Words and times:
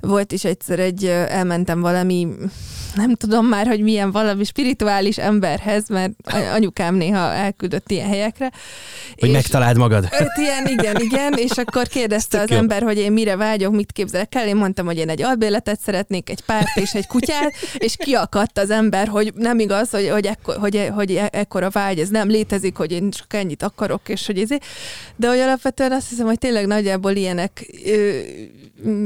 volt 0.00 0.32
is 0.32 0.44
egyszer 0.44 0.78
egy, 0.78 1.04
elmentem 1.06 1.80
valami 1.80 2.28
nem 2.94 3.14
tudom 3.14 3.46
már, 3.46 3.66
hogy 3.66 3.80
milyen 3.80 4.10
valami 4.10 4.44
spirituális 4.44 5.18
emberhez, 5.18 5.88
mert 5.88 6.12
anyukám 6.54 6.94
néha 6.94 7.32
elküldött 7.32 7.90
ilyen 7.90 8.08
helyekre. 8.08 8.50
Hogy 9.18 9.28
és 9.28 9.34
megtaláld 9.34 9.76
magad. 9.76 10.08
Öt 10.18 10.36
ilyen, 10.36 10.66
igen, 10.66 10.96
igen, 11.00 11.32
és 11.32 11.50
akkor 11.50 11.86
kérdezte 11.86 12.40
az 12.40 12.50
jó. 12.50 12.56
ember, 12.56 12.82
hogy 12.82 12.98
én 12.98 13.12
mire 13.12 13.36
vágyok, 13.36 13.72
mit 13.72 13.92
képzelek 13.92 14.34
el. 14.34 14.46
Én 14.46 14.56
mondtam, 14.56 14.86
hogy 14.86 14.96
én 14.96 15.08
egy 15.08 15.22
albéletet 15.22 15.80
szeretnék, 15.80 16.30
egy 16.30 16.42
párt 16.44 16.76
és 16.76 16.92
egy 16.92 17.06
kutyát, 17.06 17.52
és 17.78 17.94
kiakadt 17.96 18.58
az 18.58 18.70
ember, 18.70 19.08
hogy 19.08 19.32
nem 19.34 19.58
igaz, 19.58 19.90
hogy, 19.90 20.08
hogy, 20.08 20.26
ekkor, 20.26 20.56
hogy, 20.56 20.88
hogy 20.94 21.14
e- 21.14 21.28
ekkora 21.32 21.70
vágy, 21.70 21.98
ez 21.98 22.08
nem 22.08 22.28
létezik, 22.28 22.76
hogy 22.76 22.92
én 22.92 23.10
csak 23.10 23.34
ennyit 23.34 23.62
akarok, 23.62 24.08
és 24.08 24.26
hogy 24.26 24.38
ezért. 24.38 24.64
De 25.16 25.28
hogy 25.28 25.38
alapvetően 25.38 25.92
azt 25.92 26.08
hiszem, 26.08 26.26
hogy 26.26 26.38
tényleg 26.38 26.66
nagyjából 26.66 27.12
ilyenek 27.12 27.66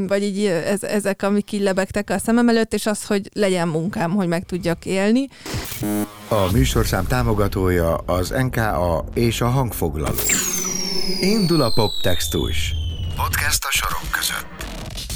vagy 0.07 0.23
így 0.23 0.47
ez, 0.47 0.83
ezek, 0.83 1.23
amik 1.23 1.53
így 1.53 1.61
lebegtek 1.61 2.11
a 2.11 2.19
szemem 2.19 2.49
előtt, 2.49 2.75
és 2.75 2.87
az, 2.87 3.05
hogy 3.05 3.29
legyen 3.33 3.69
munkám, 3.69 4.11
hogy 4.11 4.29
meg 4.29 4.45
tudjak 4.45 4.85
élni. 4.87 5.29
A 6.29 6.53
műsorszám 6.53 7.07
támogatója 7.07 7.95
az 7.97 8.29
NKA 8.29 9.05
és 9.15 9.41
a 9.41 9.49
hangfoglaló. 9.49 10.15
Indul 11.21 11.63
a 11.63 11.73
poptextus. 11.73 12.75
Podcast 13.17 13.65
a 13.65 13.71
sorok 13.71 14.11
között. 14.11 14.65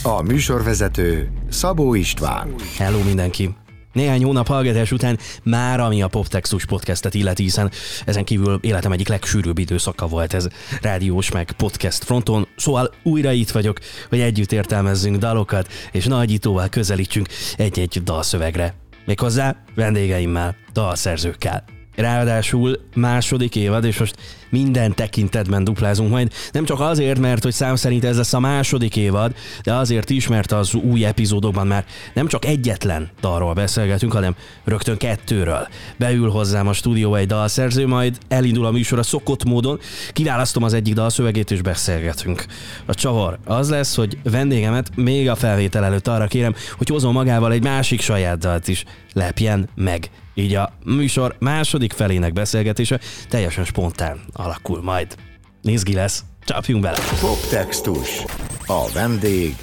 A 0.02 0.22
műsorvezető 0.22 1.30
Szabó 1.50 1.94
István. 1.94 2.54
Hello 2.76 3.02
mindenki! 3.02 3.67
Néhány 3.98 4.24
hónap 4.24 4.46
hallgatás 4.46 4.92
után 4.92 5.18
már 5.42 5.80
ami 5.80 6.02
a 6.02 6.08
Poptextus 6.08 6.64
podcastet 6.64 7.14
illeti, 7.14 7.42
hiszen 7.42 7.70
ezen 8.04 8.24
kívül 8.24 8.58
életem 8.62 8.92
egyik 8.92 9.08
legsűrűbb 9.08 9.58
időszaka 9.58 10.06
volt 10.06 10.34
ez 10.34 10.46
rádiós 10.80 11.30
meg 11.30 11.52
podcast 11.52 12.04
fronton, 12.04 12.48
szóval 12.56 12.94
újra 13.02 13.32
itt 13.32 13.50
vagyok, 13.50 13.78
hogy 14.08 14.20
együtt 14.20 14.52
értelmezzünk 14.52 15.16
dalokat, 15.16 15.72
és 15.92 16.04
nagyítóval 16.04 16.68
közelítsünk 16.68 17.28
egy-egy 17.56 18.02
dalszövegre. 18.04 18.74
Méghozzá 19.04 19.56
vendégeimmel, 19.74 20.56
dalszerzőkkel. 20.72 21.77
Ráadásul 21.98 22.78
második 22.94 23.56
évad, 23.56 23.84
és 23.84 23.98
most 23.98 24.16
minden 24.50 24.94
tekintetben 24.94 25.64
duplázunk 25.64 26.10
majd. 26.10 26.32
Nem 26.52 26.64
csak 26.64 26.80
azért, 26.80 27.18
mert 27.18 27.42
hogy 27.42 27.52
szám 27.52 27.76
szerint 27.76 28.04
ez 28.04 28.16
lesz 28.16 28.32
a 28.32 28.40
második 28.40 28.96
évad, 28.96 29.34
de 29.62 29.74
azért 29.74 30.10
is, 30.10 30.28
mert 30.28 30.52
az 30.52 30.74
új 30.74 31.04
epizódokban 31.04 31.66
már 31.66 31.84
nem 32.14 32.26
csak 32.26 32.44
egyetlen 32.44 33.10
dalról 33.20 33.52
beszélgetünk, 33.52 34.12
hanem 34.12 34.34
rögtön 34.64 34.96
kettőről. 34.96 35.68
Beül 35.96 36.30
hozzám 36.30 36.68
a 36.68 36.72
stúdió 36.72 37.14
egy 37.14 37.26
dalszerző, 37.26 37.86
majd 37.86 38.18
elindul 38.28 38.66
a 38.66 38.70
műsor 38.70 38.98
a 38.98 39.02
szokott 39.02 39.44
módon, 39.44 39.78
kiválasztom 40.12 40.62
az 40.62 40.72
egyik 40.72 40.94
dalszövegét 40.94 41.50
és 41.50 41.62
beszélgetünk. 41.62 42.46
A 42.86 42.94
csavar 42.94 43.38
az 43.44 43.70
lesz, 43.70 43.96
hogy 43.96 44.18
vendégemet 44.22 44.90
még 44.96 45.28
a 45.28 45.34
felvétel 45.34 45.84
előtt 45.84 46.08
arra 46.08 46.26
kérem, 46.26 46.54
hogy 46.76 46.88
hozom 46.88 47.12
magával 47.12 47.52
egy 47.52 47.62
másik 47.62 48.00
saját 48.00 48.38
dalt 48.38 48.68
is. 48.68 48.84
Lepjen 49.12 49.68
meg 49.74 50.10
így 50.38 50.54
a 50.54 50.72
műsor 50.84 51.36
második 51.38 51.92
felének 51.92 52.32
beszélgetése 52.32 53.00
teljesen 53.28 53.64
spontán 53.64 54.20
alakul 54.32 54.82
majd. 54.82 55.14
Nézgi 55.62 55.94
lesz, 55.94 56.24
csapjunk 56.44 56.82
bele! 56.82 56.98
Poptextus. 57.20 58.24
A 58.66 58.90
vendég 58.94 59.54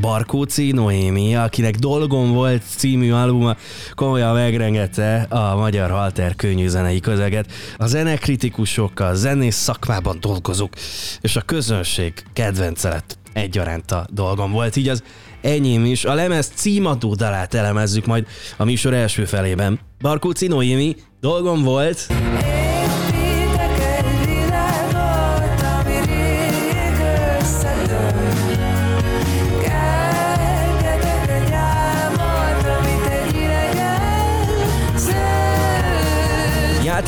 Barkóci 0.00 0.72
Noémi, 0.72 1.36
akinek 1.36 1.74
Dolgom 1.74 2.32
volt 2.32 2.62
című 2.76 3.12
albuma 3.12 3.56
komolyan 3.94 4.34
megrengette 4.34 5.26
a 5.28 5.56
magyar 5.56 5.90
halter 5.90 6.36
könnyű 6.36 6.66
zenei 6.66 7.00
közeget. 7.00 7.52
A 7.76 7.86
zenekritikusok, 7.86 9.00
a 9.00 9.14
zenész 9.14 9.56
szakmában 9.56 10.18
dolgozók, 10.20 10.72
és 11.20 11.36
a 11.36 11.40
közönség 11.40 12.12
kedvence 12.32 12.88
lett 12.88 13.18
egyaránt 13.32 13.90
a 13.90 14.06
dolgom 14.10 14.52
volt. 14.52 14.76
Így 14.76 14.88
az 14.88 15.02
enyém 15.46 15.84
is. 15.84 16.04
A 16.04 16.14
lemez 16.14 16.52
címadó 16.54 17.14
dalát 17.14 17.54
elemezzük 17.54 18.06
majd 18.06 18.26
a 18.56 18.64
műsor 18.64 18.94
első 18.94 19.24
felében. 19.24 19.78
Barkóci 20.00 20.46
Noémi, 20.46 20.96
dolgom 21.20 21.62
volt. 21.62 22.06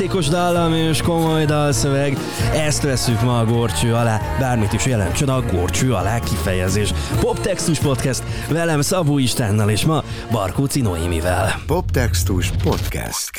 Játékos 0.01 0.29
dallam 0.29 0.75
és 0.75 1.03
komoly 1.03 1.45
dalszöveg, 1.45 2.19
ezt 2.53 2.83
veszük 2.83 3.21
ma 3.21 3.39
a 3.39 3.45
gorcső 3.45 3.95
alá, 3.95 4.21
bármit 4.39 4.73
is 4.73 4.87
jelentsen 4.87 5.29
a 5.29 5.43
gorcső 5.43 5.93
alá 5.93 6.19
kifejezés. 6.19 6.93
Poptextus 7.21 7.79
Podcast 7.79 8.23
velem 8.49 8.81
Szabó 8.81 9.19
Istennel 9.19 9.71
és 9.71 9.85
ma 9.85 10.03
Barkóci 10.31 10.81
Noémivel. 10.81 11.61
Poptextus 11.67 12.51
Podcast. 12.63 13.31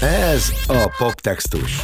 Ez 0.00 0.52
a 0.66 0.94
Poptextus. 0.98 1.80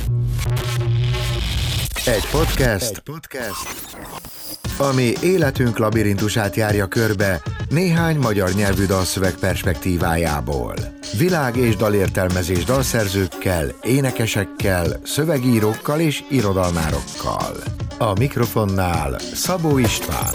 Egy 2.04 2.26
podcast, 2.30 2.90
Egy 2.90 2.98
podcast, 2.98 4.41
ami 4.78 5.12
életünk 5.22 5.78
labirintusát 5.78 6.56
járja 6.56 6.86
körbe 6.86 7.42
néhány 7.68 8.16
magyar 8.16 8.52
nyelvű 8.52 8.86
dalszöveg 8.86 9.34
perspektívájából. 9.34 10.74
Világ- 11.18 11.56
és 11.56 11.76
dalértelmezés 11.76 12.64
dalszerzőkkel, 12.64 13.74
énekesekkel, 13.82 15.00
szövegírókkal 15.04 16.00
és 16.00 16.22
irodalmárokkal. 16.30 17.56
A 17.98 18.18
mikrofonnál 18.18 19.18
Szabó 19.34 19.78
István. 19.78 20.32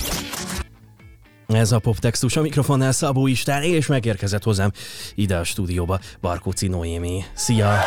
Ez 1.48 1.72
a 1.72 1.80
poptextus 1.80 2.36
a 2.36 2.42
mikrofonnál 2.42 2.92
Szabó 2.92 3.28
István, 3.28 3.64
és 3.64 3.88
megérkezett 3.88 4.44
hozzám 4.44 4.72
ide 5.16 5.38
a 5.38 5.44
stúdióba 5.44 6.00
Barkóci 6.22 6.68
Noémi. 6.68 7.24
Szia! 7.34 7.80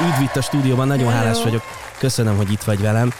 Üdv, 0.00 0.22
itt 0.22 0.36
a 0.36 0.42
stúdióban, 0.42 0.86
nagyon 0.86 1.12
hálás 1.12 1.42
vagyok. 1.42 1.62
Köszönöm, 1.98 2.36
hogy 2.36 2.52
itt 2.52 2.62
vagy 2.62 2.80
velem. 2.80 3.12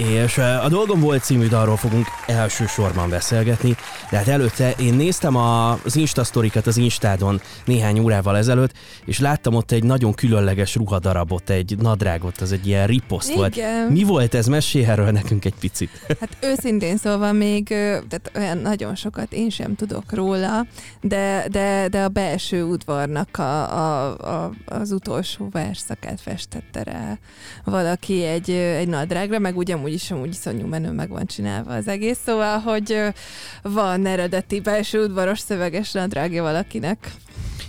És 0.00 0.38
a 0.38 0.68
dolgom 0.68 1.00
volt 1.00 1.22
című 1.22 1.48
dalról 1.48 1.76
fogunk 1.76 2.06
elsősorban 2.26 3.08
beszélgetni, 3.08 3.76
de 4.10 4.16
hát 4.16 4.28
előtte 4.28 4.74
én 4.78 4.94
néztem 4.94 5.36
az 5.36 5.96
Insta 5.96 6.24
sztorikat 6.24 6.66
az 6.66 6.76
Instádon 6.76 7.40
néhány 7.64 7.98
órával 7.98 8.36
ezelőtt, 8.36 8.72
és 9.04 9.18
láttam 9.18 9.54
ott 9.54 9.70
egy 9.70 9.84
nagyon 9.84 10.14
különleges 10.14 10.74
ruhadarabot, 10.74 11.50
egy 11.50 11.76
nadrágot, 11.78 12.40
az 12.40 12.52
egy 12.52 12.66
ilyen 12.66 12.86
riposzt 12.86 13.34
volt. 13.34 13.60
Mi 13.88 14.02
volt 14.02 14.34
ez? 14.34 14.46
Mesélj 14.46 14.84
erről 14.84 15.10
nekünk 15.10 15.44
egy 15.44 15.54
picit. 15.60 15.90
Hát 16.20 16.36
őszintén 16.40 16.96
szólva 16.96 17.32
még, 17.32 17.64
tehát 17.68 18.30
olyan 18.36 18.58
nagyon 18.58 18.94
sokat 18.94 19.32
én 19.32 19.50
sem 19.50 19.74
tudok 19.74 20.12
róla, 20.12 20.66
de, 21.00 21.44
de, 21.50 21.88
de 21.88 22.02
a 22.02 22.08
belső 22.08 22.64
udvarnak 22.64 23.38
a, 23.38 23.78
a, 23.78 24.16
a, 24.18 24.52
az 24.64 24.92
utolsó 24.92 25.48
verszakát 25.50 26.20
festette 26.20 26.82
rá 26.82 27.18
valaki 27.64 28.24
egy, 28.24 28.50
egy 28.50 28.88
nadrágra, 28.88 29.38
meg 29.38 29.56
ugyanúgy 29.56 29.88
amúgy 29.90 30.02
is 30.02 30.10
amúgy 30.10 30.28
iszonyú 30.28 30.66
menő 30.66 30.90
meg 30.90 31.08
van 31.08 31.26
csinálva 31.26 31.74
az 31.74 31.88
egész, 31.88 32.18
szóval, 32.24 32.58
hogy 32.58 33.02
van 33.62 34.06
eredeti 34.06 34.60
belső 34.60 35.04
udvaros 35.04 35.38
szöveges 35.38 35.92
nadrágja 35.92 36.42
valakinek. 36.42 37.12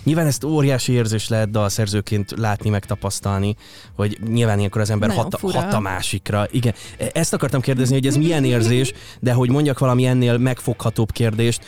Nyilván 0.04 0.26
ezt 0.26 0.44
óriási 0.44 0.92
érzés 0.92 1.28
lehet 1.28 1.50
dalszerzőként 1.50 2.30
látni, 2.36 2.70
megtapasztalni, 2.70 3.56
hogy 3.96 4.18
nyilván 4.28 4.58
ilyenkor 4.58 4.80
az 4.80 4.90
ember 4.90 5.10
hat, 5.10 5.38
hat 5.40 5.72
a 5.72 5.80
másikra. 5.80 6.46
Igen, 6.50 6.74
e, 6.98 7.10
ezt 7.12 7.32
akartam 7.32 7.60
kérdezni, 7.60 7.94
hogy 7.94 8.06
ez 8.06 8.16
milyen 8.16 8.44
érzés, 8.44 8.92
de 9.20 9.32
hogy 9.32 9.50
mondjak 9.50 9.78
valami 9.78 10.04
ennél 10.04 10.38
megfoghatóbb 10.38 11.12
kérdést, 11.12 11.64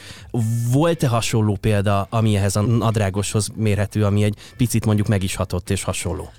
volt-e 0.73 1.09
hasonló 1.09 1.57
példa, 1.61 2.07
ami 2.11 2.37
ehhez 2.37 2.57
a 2.57 2.61
nadrágoshoz 2.61 3.49
mérhető, 3.57 4.05
ami 4.05 4.23
egy 4.23 4.37
picit 4.57 4.87
mondjuk 4.87 5.07
meg 5.07 5.23
is 5.23 5.35
hatott 5.35 5.71
és 5.71 5.83
hasonló? 5.83 6.31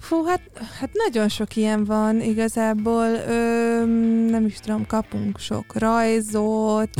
Fú, 0.00 0.24
hát, 0.24 0.40
hát 0.80 0.90
nagyon 0.92 1.28
sok 1.28 1.56
ilyen 1.56 1.84
van 1.84 2.20
igazából, 2.20 3.06
ö, 3.06 3.84
nem 4.30 4.44
is 4.46 4.58
tudom, 4.58 4.86
kapunk 4.86 5.38
sok 5.38 5.78
rajzot, 5.78 6.90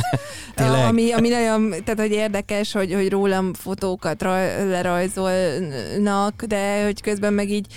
ami, 0.87 1.11
ami 1.11 1.29
nagyon, 1.29 1.69
tehát 1.69 1.99
hogy 1.99 2.11
érdekes, 2.11 2.71
hogy, 2.71 2.93
hogy 2.93 3.09
rólam 3.09 3.53
fotókat 3.53 4.21
raj, 4.21 4.67
lerajzolnak, 4.67 6.43
de 6.43 6.83
hogy 6.83 7.01
közben 7.01 7.33
meg 7.33 7.49
így 7.49 7.67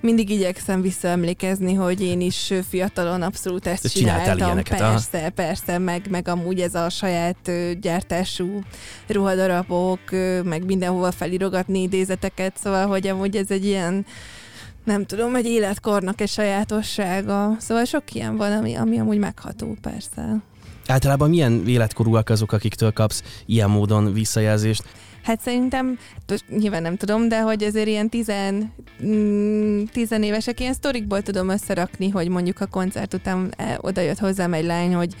mindig 0.00 0.30
igyekszem 0.30 0.80
visszaemlékezni, 0.80 1.74
hogy 1.74 2.00
én 2.00 2.20
is 2.20 2.52
fiatalon 2.68 3.22
abszolút 3.22 3.66
ezt 3.66 3.82
Te 3.82 3.88
csináltam. 3.88 4.36
Ilyeneket, 4.36 4.78
persze, 4.78 5.18
aha. 5.18 5.30
persze, 5.30 5.78
meg, 5.78 6.06
meg 6.10 6.28
amúgy 6.28 6.60
ez 6.60 6.74
a 6.74 6.88
saját 6.88 7.50
gyártású 7.80 8.60
ruhadarabok, 9.06 10.00
meg 10.44 10.64
mindenhova 10.64 11.10
felirogatni 11.10 11.82
idézeteket, 11.82 12.56
szóval 12.62 12.86
hogy 12.86 13.06
amúgy 13.06 13.36
ez 13.36 13.50
egy 13.50 13.64
ilyen 13.64 14.06
nem 14.90 15.06
tudom, 15.06 15.34
egy 15.34 15.46
életkornak 15.46 16.20
egy 16.20 16.28
sajátossága. 16.28 17.56
Szóval 17.58 17.84
sok 17.84 18.14
ilyen 18.14 18.36
van, 18.36 18.52
ami, 18.52 18.74
ami 18.74 18.98
amúgy 18.98 19.18
megható, 19.18 19.76
persze. 19.80 20.36
Általában 20.86 21.28
milyen 21.28 21.62
életkorúak 21.66 22.28
azok, 22.28 22.52
akiktől 22.52 22.92
kapsz 22.92 23.22
ilyen 23.46 23.70
módon 23.70 24.12
visszajelzést? 24.12 24.82
Hát 25.22 25.40
szerintem, 25.40 25.98
nyilván 26.48 26.82
nem 26.82 26.96
tudom, 26.96 27.28
de 27.28 27.40
hogy 27.40 27.62
azért 27.62 27.86
ilyen 27.86 28.08
tizen, 28.08 28.72
mm, 29.04 29.82
tizenévesek 29.84 30.60
ilyen 30.60 30.72
sztorikból 30.72 31.22
tudom 31.22 31.48
összerakni, 31.48 32.08
hogy 32.08 32.28
mondjuk 32.28 32.60
a 32.60 32.66
koncert 32.66 33.14
után 33.14 33.52
eh, 33.56 33.74
oda 33.80 34.00
jött 34.00 34.18
hozzám 34.18 34.52
egy 34.52 34.64
lány, 34.64 34.94
hogy 34.94 35.14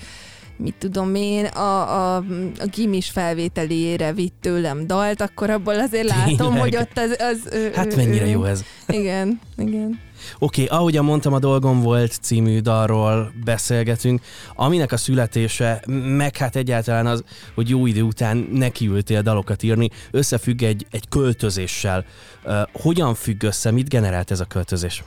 mit 0.62 0.74
tudom 0.78 1.14
én, 1.14 1.44
a, 1.44 2.14
a, 2.14 2.16
a 2.58 2.66
gimis 2.74 3.10
felvételére 3.10 4.12
vitt 4.12 4.34
tőlem 4.40 4.86
dalt, 4.86 5.20
akkor 5.20 5.50
abból 5.50 5.80
azért 5.80 6.08
látom, 6.08 6.36
Tényleg? 6.36 6.60
hogy 6.60 6.76
ott 6.76 6.98
az... 6.98 7.16
az 7.18 7.54
hát 7.74 7.96
mennyire 7.96 8.26
jó 8.26 8.44
ez. 8.44 8.64
Igen, 8.86 9.40
igen. 9.56 10.00
Oké, 10.38 10.64
okay, 10.64 10.78
ahogyan 10.78 11.04
mondtam, 11.04 11.32
a 11.32 11.38
Dolgom 11.38 11.80
volt 11.80 12.12
című 12.12 12.60
dalról 12.60 13.32
beszélgetünk, 13.44 14.20
aminek 14.54 14.92
a 14.92 14.96
születése, 14.96 15.82
meg 16.16 16.36
hát 16.36 16.56
egyáltalán 16.56 17.06
az, 17.06 17.24
hogy 17.54 17.68
jó 17.68 17.86
idő 17.86 18.02
után 18.02 18.48
nekiültél 18.52 19.22
dalokat 19.22 19.62
írni, 19.62 19.88
összefügg 20.10 20.62
egy, 20.62 20.86
egy 20.90 21.08
költözéssel. 21.08 22.04
Uh, 22.44 22.60
hogyan 22.72 23.14
függ 23.14 23.42
össze, 23.42 23.70
mit 23.70 23.88
generált 23.88 24.30
ez 24.30 24.40
a 24.40 24.44
költözés? 24.44 25.04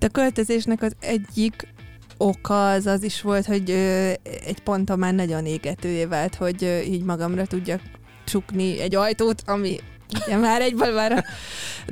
A 0.00 0.06
költözésnek 0.12 0.82
az 0.82 0.92
egyik 1.00 1.68
oka 2.16 2.70
az 2.70 2.86
az 2.86 3.02
is 3.02 3.22
volt, 3.22 3.46
hogy 3.46 3.70
ö, 3.70 4.12
egy 4.22 4.60
ponton 4.64 4.98
már 4.98 5.14
nagyon 5.14 5.46
égetővé 5.46 6.04
vált, 6.04 6.34
hogy 6.34 6.64
ö, 6.64 6.80
így 6.80 7.02
magamra 7.02 7.46
tudjak 7.46 7.80
csukni 8.24 8.80
egy 8.80 8.94
ajtót, 8.94 9.42
ami 9.46 9.76
ugye 10.14 10.36
már 10.36 10.60
egyből 10.60 10.94
már 10.94 11.12
a 11.12 11.24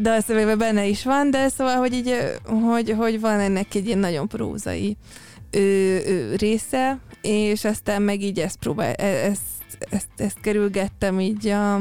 dalszövegben 0.00 0.58
benne 0.58 0.86
is 0.86 1.04
van, 1.04 1.30
de 1.30 1.48
szóval, 1.48 1.76
hogy 1.76 1.92
így, 1.92 2.14
hogy, 2.44 2.90
hogy 2.90 3.20
van 3.20 3.40
ennek 3.40 3.74
egy 3.74 3.86
ilyen 3.86 3.98
nagyon 3.98 4.28
prózai 4.28 4.96
ö, 5.50 5.58
ö, 5.58 6.34
része, 6.36 6.98
és 7.22 7.64
aztán 7.64 8.02
meg 8.02 8.22
így 8.22 8.40
ezt 8.40 8.56
próbál, 8.56 8.92
e, 8.92 9.06
ezt, 9.06 9.40
ezt, 9.90 10.08
ezt 10.16 10.40
kerülgettem 10.40 11.20
így 11.20 11.46
a, 11.46 11.74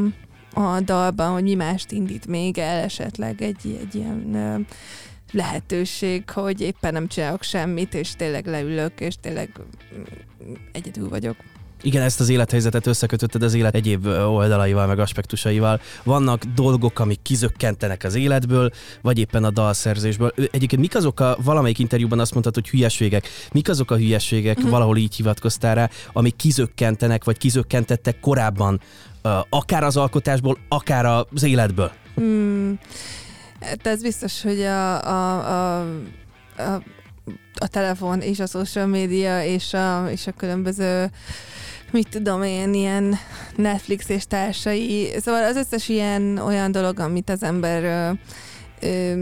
a 0.54 0.80
dalban, 0.86 1.32
hogy 1.32 1.44
mi 1.44 1.56
mást 1.56 1.92
indít 1.92 2.28
még 2.28 2.58
el 2.58 2.84
esetleg 2.84 3.42
egy, 3.42 3.80
egy 3.82 3.96
ilyen 3.96 4.36
ö, 4.36 4.60
lehetőség, 5.34 6.30
hogy 6.30 6.62
éppen 6.62 6.94
nem 6.94 7.08
csinálok 7.08 7.44
semmit, 7.44 7.94
és 7.94 8.16
tényleg 8.16 8.46
leülök, 8.46 9.00
és 9.00 9.16
tényleg 9.22 9.50
egyedül 10.72 11.10
vagyok. 11.10 11.36
Igen, 11.86 12.02
ezt 12.02 12.20
az 12.20 12.30
élethelyzetet 12.30 12.88
összekötötted 12.88 13.44
az 13.44 13.54
élet 13.54 13.76
egyéb 13.76 14.06
oldalaival, 14.06 14.88
meg 14.88 15.00
aspektusaival. 15.00 15.82
Vannak 16.04 16.44
dolgok, 16.44 17.00
amik 17.00 17.22
kizökkentenek 17.22 18.04
az 18.04 18.16
életből, 18.16 18.72
vagy 19.02 19.20
éppen 19.20 19.44
a 19.44 19.50
dalszerzésből. 19.50 20.34
Egyébként 20.36 20.82
mik 20.82 20.96
azok 20.96 21.20
a, 21.20 21.38
valamelyik 21.44 21.80
interjúban 21.80 22.20
azt 22.20 22.32
mondtad, 22.32 22.54
hogy 22.54 22.70
hülyeségek. 22.70 23.28
Mik 23.52 23.70
azok 23.70 23.92
a 23.92 23.98
hülyeségek, 23.98 24.58
uh-huh. 24.58 24.72
valahol 24.72 24.98
így 24.98 25.16
hivatkoztál 25.16 25.76
rá, 25.76 25.90
amik 26.14 26.36
kizökkentenek, 26.36 27.24
vagy 27.24 27.38
kizökkentettek 27.38 28.20
korábban, 28.20 28.80
akár 29.50 29.84
az 29.84 29.98
alkotásból, 29.98 30.58
akár 30.68 31.26
az 31.34 31.44
életből? 31.44 31.92
Hmm. 32.16 32.80
Hát 33.64 33.88
ez 33.88 34.02
biztos, 34.02 34.42
hogy 34.42 34.62
a, 34.62 35.02
a, 35.04 35.38
a, 35.48 35.80
a, 36.58 36.84
a 37.56 37.68
telefon 37.68 38.22
és 38.22 38.40
a 38.40 38.46
social 38.46 38.86
média 38.86 39.44
és 39.44 39.74
a, 39.74 40.10
és 40.10 40.28
a 40.28 40.32
különböző 40.32 41.10
mit 41.92 42.10
tudom 42.10 42.44
én, 42.44 42.74
ilyen 42.74 43.16
Netflix 43.56 44.10
és 44.10 44.26
társai, 44.26 45.10
szóval 45.20 45.44
az 45.44 45.56
összes 45.56 45.90
ilyen 45.90 46.38
olyan 46.38 46.72
dolog, 46.72 47.00
amit 47.00 47.30
az 47.30 47.44
ember 47.44 47.84
ö, 47.84 48.12
ö, 48.88 49.14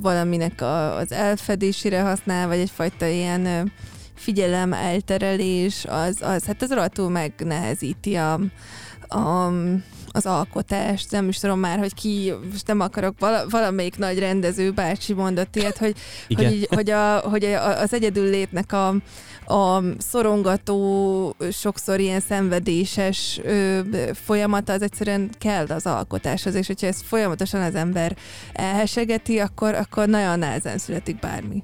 valaminek 0.00 0.60
a, 0.60 0.96
az 0.96 1.12
elfedésére 1.12 2.00
használ, 2.00 2.46
vagy 2.46 2.58
egyfajta 2.58 3.06
ilyen 3.06 3.46
ö, 3.46 3.62
figyelem 4.20 4.72
elterelés, 4.72 5.84
az, 5.84 6.16
az 6.20 6.44
hát 6.44 6.62
az 6.62 6.72
rohadtul 6.72 7.10
megnehezíti 7.10 8.14
a, 8.14 8.32
a 9.08 9.52
az 10.12 10.26
alkotást, 10.26 11.10
nem 11.10 11.28
is 11.28 11.38
tudom 11.38 11.58
már, 11.58 11.78
hogy 11.78 11.94
ki, 11.94 12.32
most 12.52 12.66
nem 12.66 12.80
akarok, 12.80 13.14
vala, 13.18 13.48
valamelyik 13.48 13.98
nagy 13.98 14.18
rendező 14.18 14.70
bácsi 14.70 15.12
mondott 15.12 15.56
ilyet, 15.56 15.78
hogy, 15.78 15.94
hogy, 16.36 16.52
így, 16.52 16.66
hogy, 16.70 16.90
a, 16.90 17.18
hogy 17.18 17.44
az 17.54 17.94
egyedül 17.94 18.30
létnek 18.30 18.72
a, 18.72 18.88
a 19.54 19.82
szorongató, 19.98 21.36
sokszor 21.52 22.00
ilyen 22.00 22.20
szenvedéses 22.20 23.40
ö, 23.42 23.80
folyamata 24.24 24.72
az 24.72 24.82
egyszerűen 24.82 25.30
kell 25.38 25.66
az 25.66 25.86
alkotáshoz, 25.86 26.54
és 26.54 26.66
hogyha 26.66 26.86
ezt 26.86 27.02
folyamatosan 27.02 27.60
az 27.60 27.74
ember 27.74 28.16
elhesegeti, 28.52 29.38
akkor, 29.38 29.74
akkor 29.74 30.08
nagyon 30.08 30.38
nehezen 30.38 30.78
születik 30.78 31.18
bármi 31.18 31.62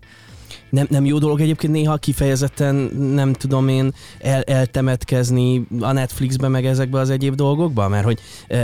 nem, 0.71 0.87
nem 0.91 1.05
jó 1.05 1.19
dolog 1.19 1.41
egyébként 1.41 1.73
néha 1.73 1.97
kifejezetten, 1.97 2.75
nem 3.15 3.33
tudom 3.33 3.69
én, 3.69 3.93
el, 4.19 4.43
eltemetkezni 4.43 5.67
a 5.81 5.93
Netflixbe, 5.93 6.49
meg 6.49 6.67
ezekbe 6.67 6.99
az 6.99 7.11
egyéb 7.11 7.35
dolgokba? 7.35 7.89
Mert 7.89 8.05
hogy 8.05 8.21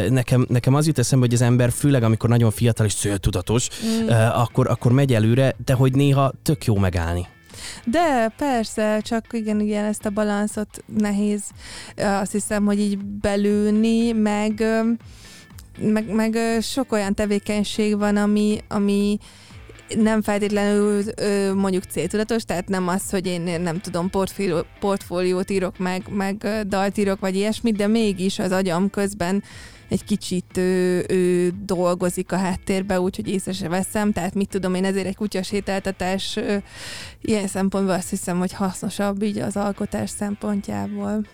nekem, 0.08 0.46
nekem 0.49 0.75
az 0.75 0.87
jut 0.87 0.99
eszembe, 0.99 1.25
hogy 1.25 1.34
az 1.34 1.43
ember, 1.43 1.70
főleg 1.72 2.02
amikor 2.02 2.28
nagyon 2.28 2.50
fiatal 2.50 2.87
és 2.87 2.94
céltudatos, 2.94 3.69
mm. 3.87 4.08
akkor, 4.32 4.69
akkor 4.69 4.93
megy 4.93 5.14
előre, 5.14 5.54
de 5.64 5.72
hogy 5.72 5.94
néha 5.94 6.32
tök 6.43 6.64
jó 6.64 6.76
megállni. 6.76 7.26
De 7.84 8.34
persze, 8.37 9.00
csak 9.00 9.26
igen, 9.31 9.60
igen, 9.60 9.84
ezt 9.84 10.06
a 10.06 10.10
balanszot 10.10 10.84
nehéz 10.99 11.43
azt 11.96 12.32
hiszem, 12.32 12.64
hogy 12.64 12.81
így 12.81 12.99
belőni, 12.99 14.12
meg, 14.12 14.64
meg, 15.78 16.14
meg 16.14 16.38
sok 16.60 16.93
olyan 16.93 17.14
tevékenység 17.14 17.99
van, 17.99 18.16
ami, 18.16 18.58
ami 18.69 19.19
nem 19.97 20.23
feltétlenül 20.23 21.03
ö, 21.17 21.55
mondjuk 21.55 21.85
céltudatos, 21.85 22.44
tehát 22.44 22.69
nem 22.69 22.89
az, 22.89 23.11
hogy 23.11 23.27
én 23.27 23.61
nem 23.61 23.81
tudom, 23.81 24.11
portfólió, 24.11 24.65
portfóliót 24.81 25.50
írok 25.50 25.79
meg, 25.79 26.03
meg 26.11 26.47
dalt 26.67 26.99
írok, 26.99 27.21
vagy 27.21 27.37
ilyesmit, 27.37 27.77
de 27.77 27.87
mégis 27.87 28.39
az 28.39 28.53
agyam 28.53 28.91
közben 28.91 29.43
egy 29.89 30.05
kicsit 30.05 30.56
ő, 30.56 31.05
ő 31.09 31.53
dolgozik 31.65 32.33
a 32.33 32.37
háttérbe, 32.37 33.00
úgyhogy 33.00 33.29
észre 33.29 33.53
se 33.53 33.69
veszem, 33.69 34.12
tehát 34.12 34.35
mit 34.35 34.49
tudom 34.49 34.75
én, 34.75 34.85
ezért 34.85 35.06
egy 35.06 35.17
kutyasétáltatás 35.17 36.38
ilyen 37.21 37.47
szempontból 37.47 37.95
azt 37.95 38.11
hiszem, 38.11 38.38
hogy 38.38 38.53
hasznosabb 38.53 39.23
így 39.23 39.38
az 39.38 39.56
alkotás 39.56 40.11
szempontjából. 40.11 41.27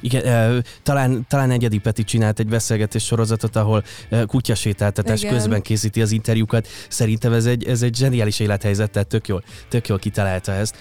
Igen, 0.00 0.64
talán, 0.82 1.26
talán 1.28 1.50
Egyedi 1.50 1.78
Peti 1.78 2.04
csinált 2.04 2.38
egy 2.38 2.48
beszélgetés 2.48 3.04
sorozatot, 3.04 3.56
ahol 3.56 3.84
kutyasétáltatás 4.26 5.22
Igen. 5.22 5.34
közben 5.34 5.62
készíti 5.62 6.02
az 6.02 6.10
interjúkat. 6.10 6.68
Szerintem 6.88 7.32
ez 7.32 7.46
egy, 7.46 7.64
ez 7.64 7.82
egy 7.82 7.94
zseniális 7.94 8.40
élethelyzet, 8.40 8.90
tehát 8.90 9.08
tök 9.08 9.28
jól, 9.28 9.42
tök 9.68 9.88
jól 9.88 9.98
kitalálta 9.98 10.52
ezt. 10.52 10.76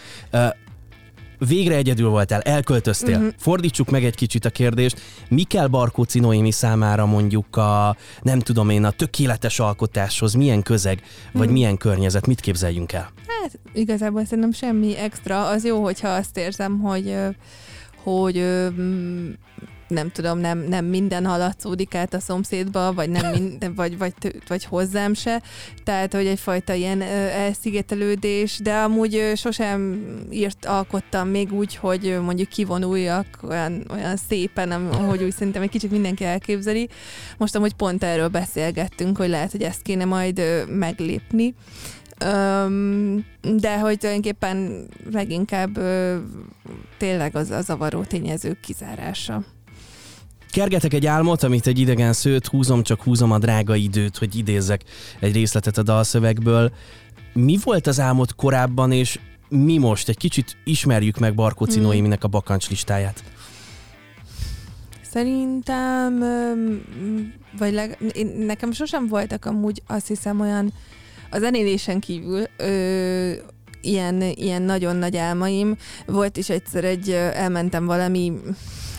Végre 1.48 1.75
egyedül 1.75 2.10
voltál, 2.10 2.42
elköltöztél. 2.42 3.16
Uh-huh. 3.16 3.33
Fordítsuk 3.38 3.89
meg 3.89 4.06
egy 4.06 4.16
kicsit 4.16 4.45
a 4.45 4.50
kérdést. 4.50 5.01
Mi 5.30 5.44
kell 5.44 5.68
Barkóci 5.68 6.19
Noémi 6.19 6.51
számára 6.51 7.06
mondjuk 7.06 7.56
a, 7.56 7.95
nem 8.21 8.39
tudom 8.39 8.69
én, 8.69 8.83
a 8.83 8.92
tökéletes 8.92 9.60
alkotáshoz? 9.60 10.33
Milyen 10.33 10.62
közeg, 10.62 11.01
vagy 11.31 11.42
uh-huh. 11.42 11.54
milyen 11.54 11.77
környezet? 11.77 12.27
Mit 12.27 12.39
képzeljünk 12.39 12.92
el? 12.92 13.12
Hát 13.42 13.60
igazából 13.74 14.25
szerintem 14.25 14.51
semmi 14.51 14.98
extra. 14.98 15.48
Az 15.48 15.66
jó, 15.66 15.83
hogyha 15.83 16.10
azt 16.10 16.38
érzem, 16.38 16.80
hogy 16.80 17.16
hogy 18.04 18.44
nem 19.90 20.12
tudom, 20.12 20.40
nem, 20.40 20.60
nem 20.60 20.86
minden 20.86 21.25
haladszódik 21.25 21.96
át 21.96 22.13
a 22.13 22.19
szomszédba, 22.19 22.94
vagy, 22.94 23.09
nem 23.09 23.31
minden, 23.31 23.76
vagy, 23.81 23.97
vagy, 23.97 24.14
vagy 24.47 24.66
hozzám 24.66 25.14
se. 25.14 25.42
Tehát, 25.83 26.14
hogy 26.14 26.26
egyfajta 26.26 26.74
ilyen 26.74 27.02
elszigetelődés, 27.02 28.59
de 28.64 28.76
amúgy 28.76 29.31
sosem 29.35 30.06
írt, 30.31 30.66
alkottam 30.66 31.28
még 31.28 31.54
úgy, 31.54 31.76
hogy 31.76 32.19
mondjuk 32.21 32.50
kivonuljak 32.50 33.26
olyan, 33.47 33.85
olyan 33.92 34.18
szépen, 34.30 34.71
ahogy 34.71 35.24
úgy 35.24 35.33
szerintem 35.33 35.62
egy 35.62 35.69
kicsit 35.69 35.92
mindenki 35.92 36.24
elképzeli. 36.24 36.90
Most 37.38 37.56
amúgy 37.56 37.74
pont 37.74 38.04
erről 38.04 38.28
beszélgettünk, 38.28 39.18
hogy 39.18 39.30
lehet, 39.30 39.52
hogy 39.52 39.64
ezt 39.64 39.81
kéne 39.81 40.06
majd 40.06 40.42
meglépni. 40.68 41.54
Öm, 42.19 43.26
de 43.42 43.80
hogy 43.80 43.97
tulajdonképpen 43.97 44.88
leginkább 45.11 45.78
ö, 45.78 46.18
tényleg 46.97 47.35
az 47.35 47.49
a 47.49 47.61
zavaró 47.61 48.04
tényezők 48.04 48.59
kizárása. 48.59 49.44
Kergetek 50.52 50.94
egy 50.94 51.06
álmot, 51.06 51.44
amit 51.44 51.68
egy 51.68 51.80
idegen 51.80 52.14
szőt, 52.14 52.47
húzom, 52.47 52.83
csak 52.83 53.02
húzom 53.02 53.31
a 53.31 53.38
drága 53.38 53.76
időt, 53.76 54.18
hogy 54.18 54.35
idézzek 54.35 54.81
egy 55.19 55.33
részletet 55.33 55.78
a 55.78 55.83
dalszövegből. 55.83 56.71
Mi 57.33 57.57
volt 57.64 57.88
az 57.88 57.99
álmod 57.99 58.35
korábban, 58.35 58.92
és 58.92 59.19
mi 59.49 59.78
most? 59.78 60.09
Egy 60.09 60.18
kicsit 60.18 60.57
ismerjük 60.64 61.18
meg 61.18 61.35
Barkóci 61.35 61.80
hmm. 61.80 62.11
A 62.19 62.28
bakancs 62.28 62.69
listáját. 62.69 63.23
Szerintem, 65.11 66.23
vagy 67.57 67.73
leg, 67.73 67.97
én, 68.14 68.28
nekem 68.28 68.71
sosem 68.71 69.07
voltak 69.07 69.45
amúgy 69.45 69.81
azt 69.88 70.07
hiszem 70.07 70.40
olyan 70.40 70.73
a 71.30 71.40
zenélésen 71.40 72.00
kívül 72.00 72.44
ö, 72.57 73.31
ilyen, 73.81 74.21
ilyen 74.21 74.62
nagyon 74.62 74.95
nagy 74.95 75.18
álmaim. 75.18 75.78
Volt 76.06 76.38
is 76.38 76.50
egyszer 76.50 76.83
egy, 76.83 77.09
elmentem 77.12 77.86
valami 77.86 78.33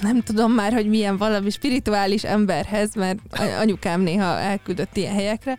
nem 0.01 0.21
tudom 0.21 0.53
már, 0.53 0.73
hogy 0.73 0.89
milyen 0.89 1.17
valami 1.17 1.51
spirituális 1.51 2.25
emberhez, 2.25 2.95
mert 2.95 3.19
anyukám 3.61 4.01
néha 4.01 4.39
elküldött 4.39 4.97
ilyen 4.97 5.15
helyekre, 5.15 5.59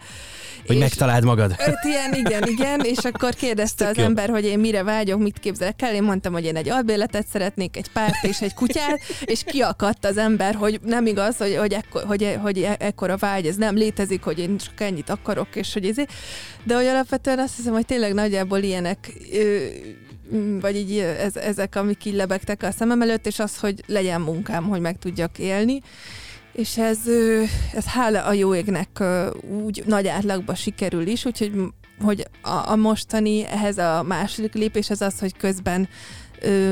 hogy 0.68 0.76
és 0.76 0.82
megtaláld 0.82 1.24
magad. 1.24 1.56
Öt 1.68 1.84
ilyen, 1.84 2.14
igen, 2.14 2.48
igen, 2.48 2.80
és 2.80 2.98
akkor 2.98 3.34
kérdezte 3.34 3.88
az 3.88 3.98
jó. 3.98 4.04
ember, 4.04 4.30
hogy 4.30 4.46
én 4.46 4.60
mire 4.60 4.84
vágyok, 4.84 5.20
mit 5.20 5.40
képzelek 5.40 5.82
el. 5.82 5.96
Én 5.96 6.04
mondtam, 6.04 6.34
hogy 6.34 6.46
én 6.46 6.56
egy 6.56 6.70
albéletet 6.70 7.28
szeretnék, 7.28 7.78
egy 7.78 7.92
párt 7.92 8.24
és 8.24 8.42
egy 8.42 8.54
kutyát, 8.54 9.00
és 9.26 9.44
kiakadt 9.46 10.06
az 10.06 10.18
ember, 10.18 10.56
hogy 10.56 10.80
nem 10.84 11.06
igaz, 11.06 11.38
hogy, 11.38 11.56
hogy, 11.56 11.74
ekkor, 11.74 12.04
hogy, 12.04 12.38
hogy 12.42 12.68
ekkora 12.78 13.18
vágy, 13.18 13.46
ez 13.46 13.56
nem 13.56 13.76
létezik, 13.76 14.24
hogy 14.24 14.40
én 14.40 14.58
csak 14.58 14.82
ennyit 14.82 15.10
akarok, 15.10 15.56
és 15.56 15.74
hogy 15.74 15.86
ezért. 15.86 16.14
De 16.64 16.76
hogy 16.76 16.86
alapvetően 16.86 17.40
azt 17.40 17.56
hiszem, 17.56 17.74
hogy 17.74 17.86
tényleg 17.86 18.14
nagyjából 18.14 18.60
ilyenek 18.60 19.14
vagy 20.60 20.76
így 20.76 20.98
ez, 20.98 21.36
ezek, 21.36 21.76
amik 21.76 22.06
így 22.06 22.14
lebegtek 22.14 22.64
a 22.64 22.72
szemem 22.72 23.02
előtt, 23.02 23.26
és 23.26 23.40
az, 23.40 23.58
hogy 23.58 23.84
legyen 23.88 24.22
munkám, 24.22 24.64
hogy 24.64 24.82
meg 24.82 24.98
tudjak 25.00 25.40
élni. 25.40 25.82
És 26.52 26.78
ez, 26.78 27.00
ez 27.74 27.86
hála 27.86 28.24
a 28.24 28.34
jó 28.34 28.56
égnek 28.56 29.04
úgy 29.64 29.84
nagy 29.86 30.08
átlagban 30.08 30.56
sikerül 30.56 31.08
is, 31.08 31.26
úgyhogy 31.26 31.52
hogy 32.02 32.28
a, 32.42 32.70
a 32.72 32.76
mostani 32.76 33.46
ehhez 33.46 33.78
a 33.78 34.04
második 34.04 34.54
lépés 34.54 34.90
az 34.90 35.02
az, 35.02 35.20
hogy 35.20 35.38
közben 35.38 35.90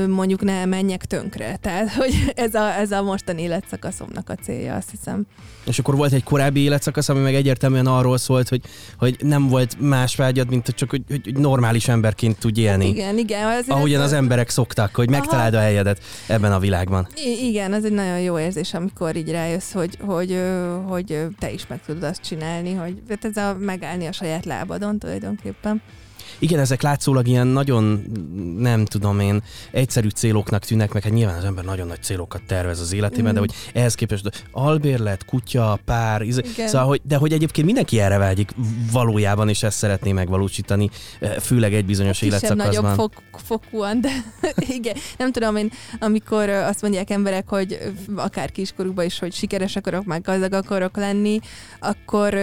mondjuk 0.08 0.42
ne 0.42 0.64
menjek 0.64 1.04
tönkre. 1.04 1.56
Tehát, 1.56 1.92
hogy 2.00 2.32
ez 2.34 2.54
a, 2.54 2.78
ez 2.78 2.90
a 2.90 3.02
mostani 3.02 3.42
életszakaszomnak 3.42 4.28
a 4.28 4.34
célja, 4.34 4.74
azt 4.74 4.90
hiszem. 4.90 5.26
És 5.66 5.78
akkor 5.78 5.96
volt 5.96 6.12
egy 6.12 6.22
korábbi 6.22 6.60
életszakasz, 6.60 7.08
ami 7.08 7.20
meg 7.20 7.34
egyértelműen 7.34 7.86
arról 7.86 8.18
szólt, 8.18 8.48
hogy, 8.48 8.60
hogy 8.98 9.16
nem 9.20 9.48
volt 9.48 9.80
más 9.80 10.16
vágyad, 10.16 10.48
mint 10.48 10.66
csak 10.66 10.90
hogy, 10.90 11.02
hogy 11.08 11.36
normális 11.36 11.88
emberként 11.88 12.38
tudj 12.38 12.60
élni. 12.60 12.84
Hát 12.84 12.94
igen, 12.94 13.18
igen. 13.18 13.46
Azért 13.46 13.68
Ahogyan 13.68 14.00
az 14.00 14.12
emberek 14.12 14.48
szoktak, 14.48 14.94
hogy 14.94 15.10
megtaláld 15.10 15.54
Aha. 15.54 15.62
a 15.62 15.66
helyedet 15.66 16.02
ebben 16.26 16.52
a 16.52 16.58
világban. 16.58 17.06
I- 17.14 17.46
igen, 17.48 17.72
ez 17.74 17.84
egy 17.84 17.92
nagyon 17.92 18.20
jó 18.20 18.38
érzés, 18.38 18.74
amikor 18.74 19.16
így 19.16 19.30
rájössz, 19.30 19.72
hogy, 19.72 19.96
hogy, 20.00 20.40
hogy 20.86 21.26
te 21.38 21.50
is 21.50 21.66
meg 21.66 21.80
tudod 21.86 22.02
azt 22.02 22.22
csinálni, 22.22 22.74
hogy 22.74 23.02
hát 23.08 23.24
ez 23.24 23.36
a 23.36 23.56
megállni 23.58 24.06
a 24.06 24.12
saját 24.12 24.44
lábadon 24.44 24.98
tulajdonképpen. 24.98 25.82
Igen, 26.40 26.58
ezek 26.58 26.82
látszólag 26.82 27.28
ilyen 27.28 27.46
nagyon, 27.46 28.04
nem 28.58 28.84
tudom 28.84 29.20
én, 29.20 29.42
egyszerű 29.70 30.08
céloknak 30.08 30.64
tűnnek, 30.64 30.92
meg 30.92 31.02
hát 31.02 31.12
nyilván 31.12 31.38
az 31.38 31.44
ember 31.44 31.64
nagyon 31.64 31.86
nagy 31.86 32.02
célokat 32.02 32.42
tervez 32.46 32.80
az 32.80 32.92
életében, 32.92 33.30
mm. 33.30 33.34
de 33.34 33.40
hogy 33.40 33.54
ehhez 33.72 33.94
képest 33.94 34.44
albérlet, 34.50 35.24
kutya, 35.24 35.78
pár, 35.84 36.22
izé, 36.22 36.42
szóval, 36.66 36.86
hogy, 36.86 37.00
de 37.04 37.16
hogy 37.16 37.32
egyébként 37.32 37.66
mindenki 37.66 38.00
erre 38.00 38.18
vágyik 38.18 38.54
valójában, 38.92 39.48
és 39.48 39.62
ezt 39.62 39.78
szeretné 39.78 40.12
megvalósítani, 40.12 40.90
eh, 41.20 41.30
főleg 41.30 41.74
egy 41.74 41.84
bizonyos 41.84 42.20
hát 42.20 42.28
életszakaszban. 42.28 42.66
nagyobb 42.66 42.94
fok, 42.94 43.12
fokúan, 43.44 44.00
de 44.00 44.10
igen, 44.78 44.96
nem 45.18 45.32
tudom 45.32 45.56
én, 45.56 45.70
amikor 45.98 46.48
azt 46.48 46.82
mondják 46.82 47.10
emberek, 47.10 47.48
hogy 47.48 47.78
akár 48.16 48.50
kiskorukban 48.50 49.04
is, 49.04 49.18
hogy 49.18 49.32
sikeres 49.32 49.76
akarok, 49.76 50.04
meg 50.04 50.22
gazdag 50.22 50.52
akarok 50.52 50.96
lenni, 50.96 51.38
akkor 51.80 52.34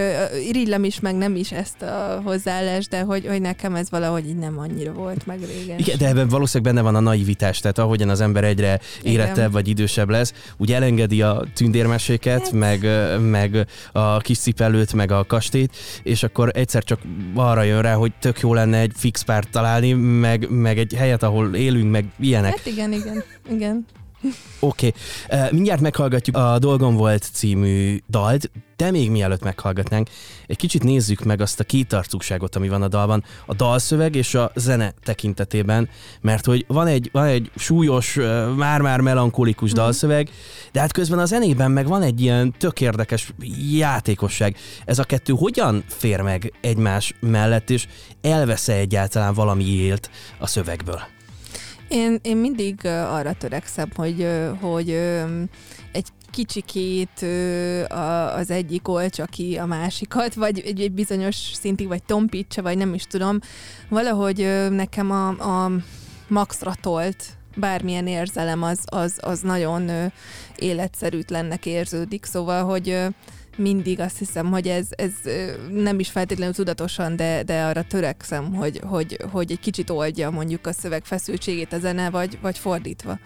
irigylem 0.48 0.84
is, 0.84 1.00
meg 1.00 1.16
nem 1.16 1.36
is 1.36 1.52
ezt 1.52 1.82
a 1.82 2.22
hozzáállást, 2.24 2.90
de 2.90 3.02
hogy, 3.02 3.28
hogy 3.28 3.42
nekem 3.42 3.76
ez 3.76 3.87
valahogy 3.90 4.28
így 4.28 4.38
nem 4.38 4.60
annyira 4.60 4.92
volt 4.94 5.26
meg 5.26 5.40
régen. 5.40 5.80
Igen, 5.80 5.98
de 5.98 6.08
ebben 6.08 6.28
valószínűleg 6.28 6.74
benne 6.74 6.86
van 6.86 6.96
a 6.96 7.00
naivitás, 7.00 7.60
tehát 7.60 7.78
ahogyan 7.78 8.10
az 8.10 8.22
ember 8.22 8.44
egyre 8.44 8.80
érettebb 9.02 9.52
vagy 9.52 9.68
idősebb 9.68 10.10
lesz, 10.10 10.34
úgy 10.58 10.72
elengedi 10.72 11.22
a 11.22 11.44
tündérmeséket, 11.54 12.42
hát. 12.42 12.52
meg, 12.52 12.88
meg 13.20 13.68
a 13.92 14.18
kis 14.18 14.38
cipelőt, 14.38 14.94
meg 14.94 15.12
a 15.12 15.24
kastélyt, 15.24 15.76
és 16.04 16.24
akkor 16.24 16.52
egyszer 16.54 16.84
csak 16.84 17.00
arra 17.36 17.64
jön 17.64 17.82
rá, 17.82 17.94
hogy 17.94 18.12
tök 18.20 18.40
jó 18.40 18.54
lenne 18.54 18.80
egy 18.80 18.92
fix 18.96 19.22
párt 19.22 19.50
találni, 19.50 19.94
meg, 19.94 20.50
meg 20.50 20.78
egy 20.78 20.94
helyet, 20.94 21.24
ahol 21.24 21.56
élünk, 21.56 21.92
meg 21.92 22.06
ilyenek. 22.20 22.52
Hát 22.52 22.66
igen, 22.66 22.92
igen, 22.92 23.24
igen. 23.50 23.86
Oké, 24.60 24.94
okay. 25.30 25.40
uh, 25.40 25.52
mindjárt 25.52 25.82
meghallgatjuk 25.82 26.38
a 26.38 26.60
Dolgom 26.60 26.96
volt 26.96 27.30
című 27.34 28.00
dalt, 28.10 28.52
de 28.76 28.92
még 28.92 29.12
mielőtt 29.12 29.44
meghallgatnánk, 29.44 30.10
egy 30.48 30.58
kicsit 30.58 30.84
nézzük 30.84 31.24
meg 31.24 31.42
azt 31.42 31.60
a 31.60 31.64
kétarcúságot, 31.64 32.56
ami 32.56 32.70
van 32.70 32.82
a 32.82 32.88
dalban, 32.88 33.24
a 33.46 33.54
dalszöveg 33.54 34.16
és 34.16 34.34
a 34.34 34.52
zene 34.56 34.94
tekintetében, 35.04 35.90
mert 36.22 36.46
hogy 36.46 36.66
van 36.68 36.88
egy, 36.88 37.10
van 37.12 37.26
egy 37.26 37.52
súlyos, 37.56 38.18
már-már 38.56 39.02
melankolikus 39.02 39.72
mm. 39.72 39.76
dalszöveg, 39.76 40.30
de 40.72 40.80
hát 40.80 40.92
közben 40.92 41.20
a 41.20 41.26
zenében 41.26 41.72
meg 41.72 41.88
van 41.88 42.02
egy 42.02 42.22
ilyen 42.22 42.54
tök 42.58 42.82
érdekes 42.82 43.34
játékosság. 43.72 44.56
Ez 44.86 45.00
a 45.00 45.04
kettő 45.04 45.34
hogyan 45.34 45.84
fér 45.88 46.22
meg 46.22 46.54
egymás 46.62 47.14
mellett, 47.20 47.70
és 47.70 47.88
elvesz 48.22 48.68
egyáltalán 48.68 49.34
valami 49.34 49.66
élt 49.66 50.10
a 50.40 50.48
szövegből? 50.48 51.17
Én, 51.88 52.20
én 52.22 52.38
mindig 52.38 52.86
arra 52.86 53.34
törekszem, 53.34 53.90
hogy, 53.96 54.28
hogy 54.62 54.90
egy 55.92 56.08
kicsikét 56.32 57.26
az 58.36 58.52
egyik 58.52 58.88
olcsa 58.88 59.26
ki 59.26 59.58
a 59.58 59.66
másikat, 59.66 60.34
vagy 60.34 60.60
egy, 60.60 60.82
egy 60.82 60.92
bizonyos 60.92 61.36
szintig, 61.36 61.88
vagy 61.88 62.04
tompítsa, 62.04 62.62
vagy 62.62 62.78
nem 62.78 62.94
is 62.94 63.04
tudom. 63.04 63.40
Valahogy 63.90 64.68
nekem 64.70 65.12
a, 65.12 65.28
a 65.28 65.72
maxra 66.28 66.74
tolt 66.82 67.24
bármilyen 67.56 68.08
érzelem, 68.08 68.64
az, 68.64 68.80
az, 68.86 69.20
az 69.22 69.40
nagyon 69.40 70.12
életszerűtlennek 70.56 71.66
érződik, 71.66 72.26
szóval, 72.26 72.64
hogy 72.64 73.06
mindig 73.58 74.00
azt 74.00 74.18
hiszem, 74.18 74.52
hogy 74.52 74.68
ez, 74.68 74.88
ez 74.90 75.12
nem 75.72 76.00
is 76.00 76.10
feltétlenül 76.10 76.54
tudatosan, 76.54 77.16
de, 77.16 77.44
de 77.44 77.64
arra 77.64 77.84
törekszem, 77.84 78.54
hogy, 78.54 78.82
hogy, 78.84 79.18
hogy 79.32 79.52
egy 79.52 79.60
kicsit 79.60 79.90
oldja 79.90 80.30
mondjuk 80.30 80.68
a 80.68 80.72
szöveg 80.72 81.06
feszültségét 81.06 81.74
a 81.74 81.80
zene, 81.80 82.10
vagy, 82.10 82.38
vagy 82.42 82.58
fordítva. 82.58 83.20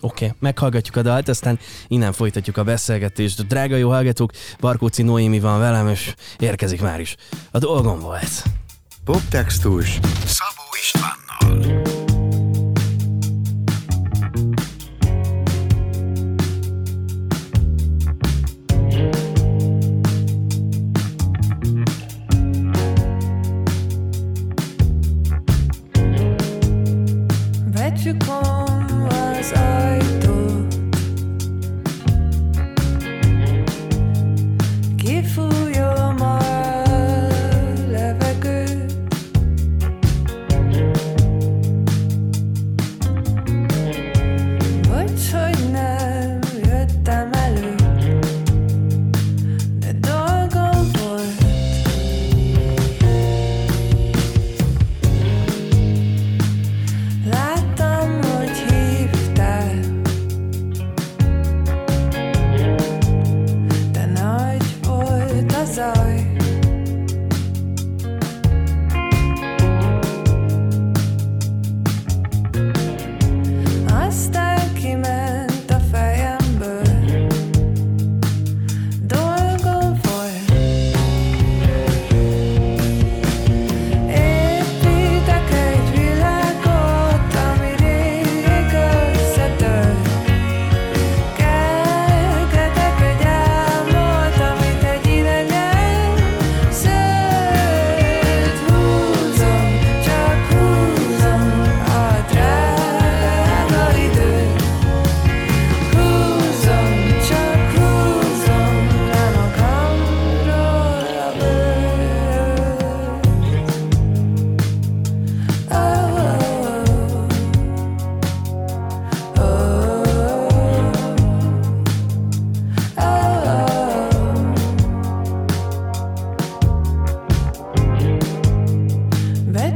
Oké, 0.00 0.24
okay, 0.24 0.36
meghallgatjuk 0.40 0.96
a 0.96 1.02
dalt, 1.02 1.28
aztán 1.28 1.58
innen 1.88 2.12
folytatjuk 2.12 2.56
a 2.56 2.64
beszélgetést. 2.64 3.46
Drága 3.46 3.76
jó 3.76 3.88
hallgatók, 3.88 4.30
Barkóci 4.60 5.02
Noémi 5.02 5.40
van 5.40 5.58
velem, 5.58 5.88
és 5.88 6.14
érkezik 6.38 6.80
már 6.80 7.00
is. 7.00 7.16
A 7.50 7.58
dolgom 7.58 8.00
volt. 8.00 8.42
Poptextus 9.04 9.98
Szabó 10.24 10.62
Istvánnal. 10.80 11.95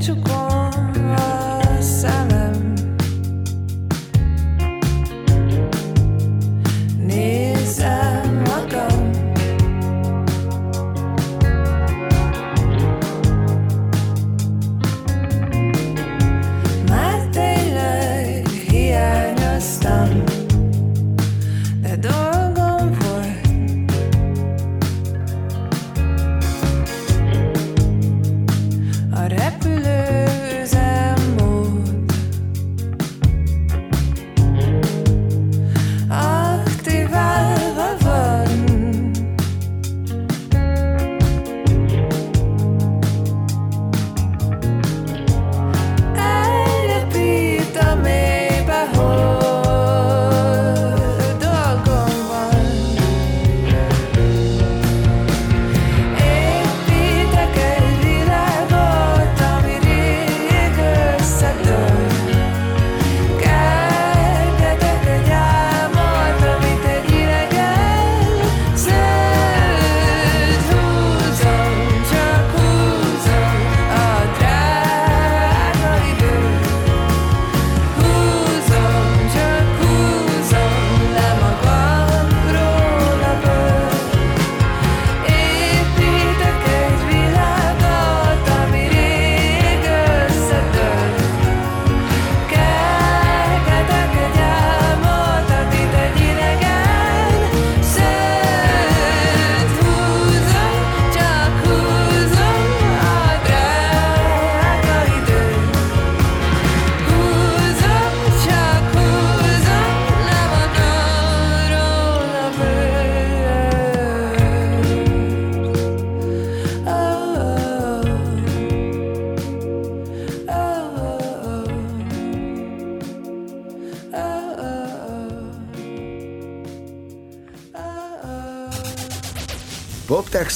took 0.00 0.29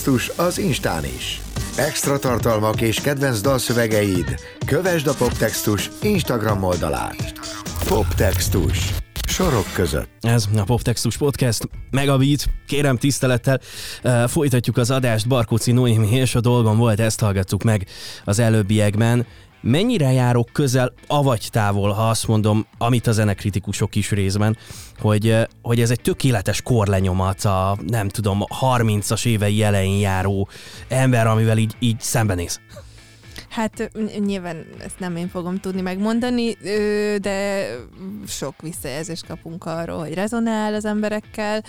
Poptextus 0.04 0.38
az 0.46 0.58
Instán 0.58 1.04
is. 1.04 1.40
Extra 1.76 2.18
tartalmak 2.18 2.80
és 2.80 3.00
kedvenc 3.00 3.40
dalszövegeid. 3.40 4.40
Kövesd 4.66 5.06
a 5.06 5.14
Poptextus 5.14 5.90
Instagram 6.02 6.62
oldalát. 6.62 7.32
Poptextus. 7.88 8.90
Sorok 9.26 9.66
között. 9.74 10.08
Ez 10.20 10.46
a 10.56 10.62
Poptextus 10.62 11.16
Podcast, 11.16 11.68
Megabit, 11.90 12.46
kérem 12.66 12.96
tisztelettel, 12.96 13.60
uh, 14.04 14.28
folytatjuk 14.28 14.76
az 14.76 14.90
adást, 14.90 15.28
Barkóci 15.28 15.72
Noémi 15.72 16.10
és 16.10 16.34
a 16.34 16.40
dolgom 16.40 16.76
volt, 16.76 17.00
ezt 17.00 17.20
hallgattuk 17.20 17.62
meg 17.62 17.86
az 18.24 18.38
előbbiekben. 18.38 19.26
Mennyire 19.66 20.12
járok 20.12 20.48
közel, 20.52 20.92
avagy 21.06 21.48
távol, 21.50 21.90
ha 21.90 22.08
azt 22.08 22.26
mondom, 22.26 22.66
amit 22.78 23.06
a 23.06 23.12
zenekritikusok 23.12 23.94
is 23.94 24.10
részben, 24.10 24.56
hogy, 24.98 25.36
hogy 25.62 25.80
ez 25.80 25.90
egy 25.90 26.00
tökéletes 26.00 26.62
korlenyomat 26.62 27.44
a, 27.44 27.78
nem 27.86 28.08
tudom, 28.08 28.44
30-as 28.60 29.26
évei 29.26 29.62
elején 29.62 29.98
járó 29.98 30.48
ember, 30.88 31.26
amivel 31.26 31.58
így, 31.58 31.74
így 31.78 32.00
szembenéz? 32.00 32.60
Hát 33.54 33.90
nyilván 34.18 34.66
ezt 34.84 34.98
nem 34.98 35.16
én 35.16 35.28
fogom 35.28 35.60
tudni 35.60 35.80
megmondani, 35.80 36.52
de 37.20 37.66
sok 38.26 38.54
visszajelzést 38.62 39.26
kapunk 39.26 39.64
arról, 39.64 39.98
hogy 39.98 40.14
rezonál 40.14 40.74
az 40.74 40.84
emberekkel, 40.84 41.64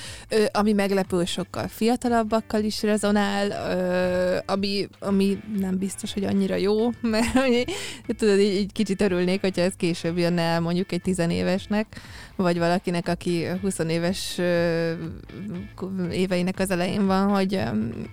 ami 0.52 0.74
meglepő, 0.74 1.26
sokkal 1.26 1.68
fiatalabbakkal 1.68 2.64
is 2.64 2.84
rezonál, 2.84 3.52
ami, 4.46 4.88
ami 5.00 5.38
nem 5.58 5.78
biztos, 5.78 6.14
hogy 6.14 6.24
annyira 6.24 6.56
jó, 6.56 6.90
mert 7.02 7.34
tudod, 8.18 8.40
így, 8.40 8.56
így 8.56 8.72
kicsit 8.72 9.02
örülnék, 9.02 9.42
hogyha 9.42 9.62
ez 9.62 9.74
később 9.78 10.18
jönne 10.18 10.42
el 10.42 10.60
mondjuk 10.60 10.92
egy 10.92 11.02
tizenévesnek, 11.02 12.02
vagy 12.36 12.58
valakinek, 12.58 13.08
aki 13.08 13.46
20 13.62 13.80
éves 13.80 14.40
éveinek 16.12 16.60
az 16.60 16.72
elején 16.72 17.06
van, 17.06 17.30
hogy 17.30 17.62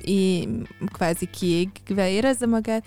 így 0.04 0.48
kvázi 0.92 1.28
kiégve 1.30 2.10
érezze 2.10 2.46
magát, 2.46 2.84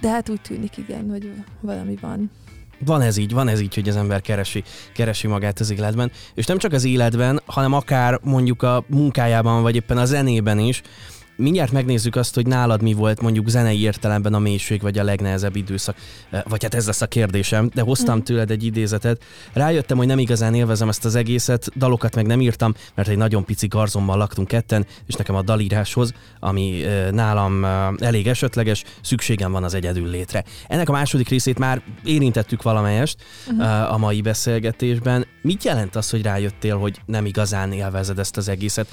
de 0.00 0.08
hát 0.08 0.28
úgy 0.28 0.40
tűnik 0.40 0.76
igen, 0.76 1.10
hogy 1.10 1.32
valami 1.60 1.96
van. 2.00 2.30
Van 2.84 3.00
ez 3.00 3.16
így, 3.16 3.32
van 3.32 3.48
ez 3.48 3.60
így, 3.60 3.74
hogy 3.74 3.88
az 3.88 3.96
ember 3.96 4.20
keresi, 4.20 4.62
keresi 4.94 5.26
magát 5.26 5.60
az 5.60 5.70
életben, 5.70 6.10
és 6.34 6.46
nem 6.46 6.58
csak 6.58 6.72
az 6.72 6.84
életben, 6.84 7.40
hanem 7.46 7.72
akár 7.72 8.18
mondjuk 8.22 8.62
a 8.62 8.84
munkájában, 8.86 9.62
vagy 9.62 9.74
éppen 9.74 9.98
a 9.98 10.04
zenében 10.04 10.58
is, 10.58 10.82
mindjárt 11.38 11.72
megnézzük 11.72 12.16
azt, 12.16 12.34
hogy 12.34 12.46
nálad 12.46 12.82
mi 12.82 12.92
volt 12.92 13.20
mondjuk 13.20 13.48
zenei 13.48 13.80
értelemben 13.80 14.34
a 14.34 14.38
mélység, 14.38 14.80
vagy 14.80 14.98
a 14.98 15.04
legnehezebb 15.04 15.56
időszak, 15.56 15.96
eh, 16.30 16.42
vagy 16.48 16.62
hát 16.62 16.74
ez 16.74 16.86
lesz 16.86 17.00
a 17.00 17.06
kérdésem, 17.06 17.70
de 17.74 17.82
hoztam 17.82 18.16
mm. 18.16 18.20
tőled 18.20 18.50
egy 18.50 18.64
idézetet. 18.64 19.22
Rájöttem, 19.52 19.96
hogy 19.96 20.06
nem 20.06 20.18
igazán 20.18 20.54
élvezem 20.54 20.88
ezt 20.88 21.04
az 21.04 21.14
egészet, 21.14 21.68
dalokat 21.76 22.14
meg 22.14 22.26
nem 22.26 22.40
írtam, 22.40 22.74
mert 22.94 23.08
egy 23.08 23.16
nagyon 23.16 23.44
pici 23.44 23.66
garzommal 23.66 24.16
laktunk 24.16 24.48
ketten, 24.48 24.86
és 25.06 25.14
nekem 25.14 25.34
a 25.34 25.42
dalíráshoz, 25.42 26.12
ami 26.40 26.84
eh, 26.84 27.10
nálam 27.10 27.64
eh, 27.64 27.88
elég 27.98 28.26
esetleges, 28.26 28.84
szükségem 29.00 29.52
van 29.52 29.64
az 29.64 29.74
egyedül 29.74 30.08
létre. 30.08 30.44
Ennek 30.68 30.88
a 30.88 30.92
második 30.92 31.28
részét 31.28 31.58
már 31.58 31.82
érintettük 32.04 32.62
valamelyest 32.62 33.16
uh-huh. 33.46 33.92
a 33.92 33.98
mai 33.98 34.20
beszélgetésben. 34.20 35.26
Mit 35.42 35.64
jelent 35.64 35.96
az, 35.96 36.10
hogy 36.10 36.22
rájöttél, 36.22 36.76
hogy 36.76 37.00
nem 37.06 37.26
igazán 37.26 37.72
élvezed 37.72 38.18
ezt 38.18 38.36
az 38.36 38.48
egészet? 38.48 38.88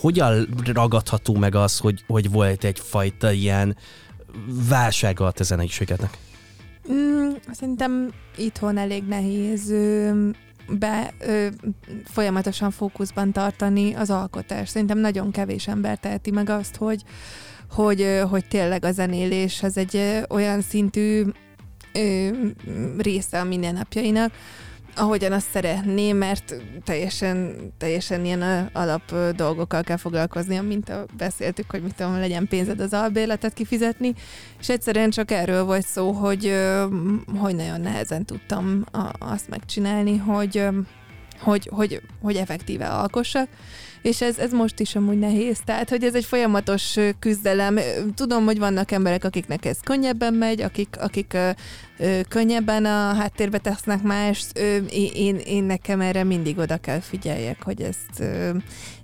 Hogyan 0.00 0.48
ragadható 0.64 1.34
meg 1.34 1.54
az, 1.54 1.78
hogy, 1.78 2.04
hogy 2.06 2.30
volt 2.30 2.64
egyfajta 2.64 3.30
ilyen 3.30 3.76
válsága 4.68 5.26
a 5.26 5.30
te 5.30 5.44
zeneiségednek? 5.44 6.18
Mm, 6.92 7.30
szerintem 7.52 8.12
itthon 8.36 8.76
elég 8.76 9.04
nehéz 9.04 9.72
be 10.78 11.14
ö, 11.18 11.46
folyamatosan 12.04 12.70
fókuszban 12.70 13.32
tartani 13.32 13.94
az 13.94 14.10
alkotást. 14.10 14.70
Szerintem 14.70 14.98
nagyon 14.98 15.30
kevés 15.30 15.68
ember 15.68 15.98
teheti 15.98 16.30
meg 16.30 16.48
azt, 16.48 16.76
hogy, 16.76 17.02
hogy, 17.70 18.20
hogy 18.30 18.44
tényleg 18.48 18.84
a 18.84 18.92
zenélés 18.92 19.62
az 19.62 19.76
egy 19.76 20.24
olyan 20.28 20.60
szintű 20.60 21.24
ö, 21.92 22.28
része 22.98 23.40
a 23.40 23.44
mindennapjainak, 23.44 24.32
ahogyan 24.96 25.32
azt 25.32 25.50
szeretném, 25.52 26.16
mert 26.16 26.54
teljesen, 26.84 27.56
teljesen 27.78 28.24
ilyen 28.24 28.70
alap 28.72 29.14
dolgokkal 29.36 29.82
kell 29.82 29.96
foglalkozni, 29.96 30.58
mint 30.58 30.88
a 30.88 31.04
beszéltük, 31.16 31.70
hogy 31.70 31.82
mit 31.82 31.94
tudom, 31.94 32.18
legyen 32.18 32.48
pénzed 32.48 32.80
az 32.80 32.92
albérletet 32.92 33.52
kifizetni, 33.52 34.14
és 34.60 34.68
egyszerűen 34.68 35.10
csak 35.10 35.30
erről 35.30 35.64
volt 35.64 35.86
szó, 35.86 36.10
hogy, 36.10 36.54
hogy 37.38 37.54
nagyon 37.54 37.80
nehezen 37.80 38.24
tudtam 38.24 38.84
azt 39.18 39.48
megcsinálni, 39.48 40.16
hogy, 40.16 40.64
hogy, 41.40 41.68
hogy, 41.72 42.02
hogy 42.22 42.36
effektíve 42.36 42.88
alkossak, 42.88 43.48
és 44.02 44.20
ez, 44.20 44.38
ez 44.38 44.52
most 44.52 44.80
is 44.80 44.96
amúgy 44.96 45.18
nehéz. 45.18 45.58
Tehát, 45.64 45.88
hogy 45.88 46.04
ez 46.04 46.14
egy 46.14 46.24
folyamatos 46.24 46.96
küzdelem. 47.18 47.78
Tudom, 48.14 48.44
hogy 48.44 48.58
vannak 48.58 48.90
emberek, 48.90 49.24
akiknek 49.24 49.64
ez 49.64 49.78
könnyebben 49.80 50.34
megy, 50.34 50.60
akik, 50.60 50.88
akik 50.98 51.32
ö, 51.34 51.50
ö, 51.98 52.20
könnyebben 52.28 52.84
a 52.84 53.14
háttérbe 53.14 53.58
tesznek 53.58 54.02
más. 54.02 54.46
Ö, 54.54 54.76
én, 55.14 55.36
én 55.36 55.64
nekem 55.64 56.00
erre 56.00 56.24
mindig 56.24 56.58
oda 56.58 56.76
kell 56.76 57.00
figyeljek, 57.00 57.62
hogy 57.62 57.82
ezt 57.82 58.20
ö, 58.20 58.50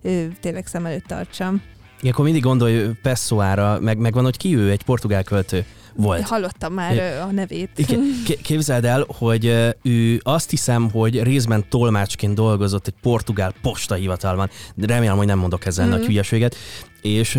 ö, 0.02 0.24
tényleg 0.40 0.66
szem 0.66 0.87
előtt 0.87 1.06
tartsam. 1.06 1.62
Ilyenkor 2.00 2.24
mindig 2.24 2.42
gondolj 2.42 2.90
Pessoára, 3.02 3.78
meg, 3.80 3.98
meg 3.98 4.12
van, 4.12 4.24
hogy 4.24 4.37
ki 4.37 4.56
ő, 4.56 4.70
egy 4.70 4.82
portugál 4.82 5.24
költő 5.24 5.64
volt. 5.96 6.22
Hallottam 6.22 6.72
már 6.72 6.94
é. 6.94 7.18
a 7.18 7.32
nevét. 7.32 7.70
Igen. 7.76 8.00
Képzeld 8.42 8.85
el, 8.85 9.04
hogy 9.18 9.74
ő 9.82 10.20
azt 10.22 10.50
hiszem, 10.50 10.90
hogy 10.90 11.22
részben 11.22 11.64
tolmácsként 11.68 12.35
dolgozott 12.35 12.87
egy 12.87 12.94
portugál 13.02 13.54
postahivatalban. 13.62 14.50
Remélem, 14.80 15.16
hogy 15.16 15.26
nem 15.26 15.38
mondok 15.38 15.66
ezzel 15.66 15.87
mm. 15.87 15.90
nagy 15.90 16.04
hülyeséget 16.06 16.56
és 17.02 17.38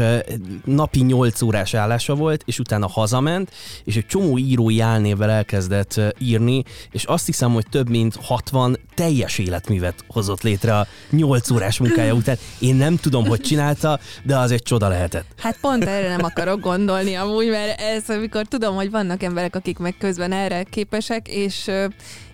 napi 0.65 0.99
8 1.01 1.41
órás 1.41 1.73
állása 1.73 2.15
volt, 2.15 2.43
és 2.45 2.59
utána 2.59 2.87
hazament, 2.87 3.51
és 3.83 3.95
egy 3.95 4.05
csomó 4.05 4.37
írói 4.37 4.79
álnévvel 4.79 5.29
elkezdett 5.29 6.01
írni, 6.19 6.63
és 6.91 7.03
azt 7.03 7.25
hiszem, 7.25 7.53
hogy 7.53 7.65
több 7.69 7.89
mint 7.89 8.15
60 8.21 8.79
teljes 8.95 9.37
életművet 9.37 10.03
hozott 10.07 10.41
létre 10.41 10.77
a 10.77 10.87
8 11.09 11.49
órás 11.49 11.77
munkája 11.77 12.13
után. 12.13 12.37
Én 12.59 12.75
nem 12.75 12.97
tudom, 12.97 13.25
hogy 13.25 13.39
csinálta, 13.39 13.99
de 14.23 14.37
az 14.37 14.51
egy 14.51 14.63
csoda 14.63 14.87
lehetett. 14.87 15.25
Hát 15.37 15.57
pont 15.61 15.83
erre 15.83 16.07
nem 16.07 16.23
akarok 16.23 16.59
gondolni 16.59 17.15
amúgy, 17.15 17.49
mert 17.49 17.79
ez, 17.79 18.09
amikor 18.09 18.45
tudom, 18.45 18.75
hogy 18.75 18.91
vannak 18.91 19.23
emberek, 19.23 19.55
akik 19.55 19.77
meg 19.77 19.95
közben 19.97 20.31
erre 20.31 20.63
képesek, 20.63 21.27
és 21.27 21.71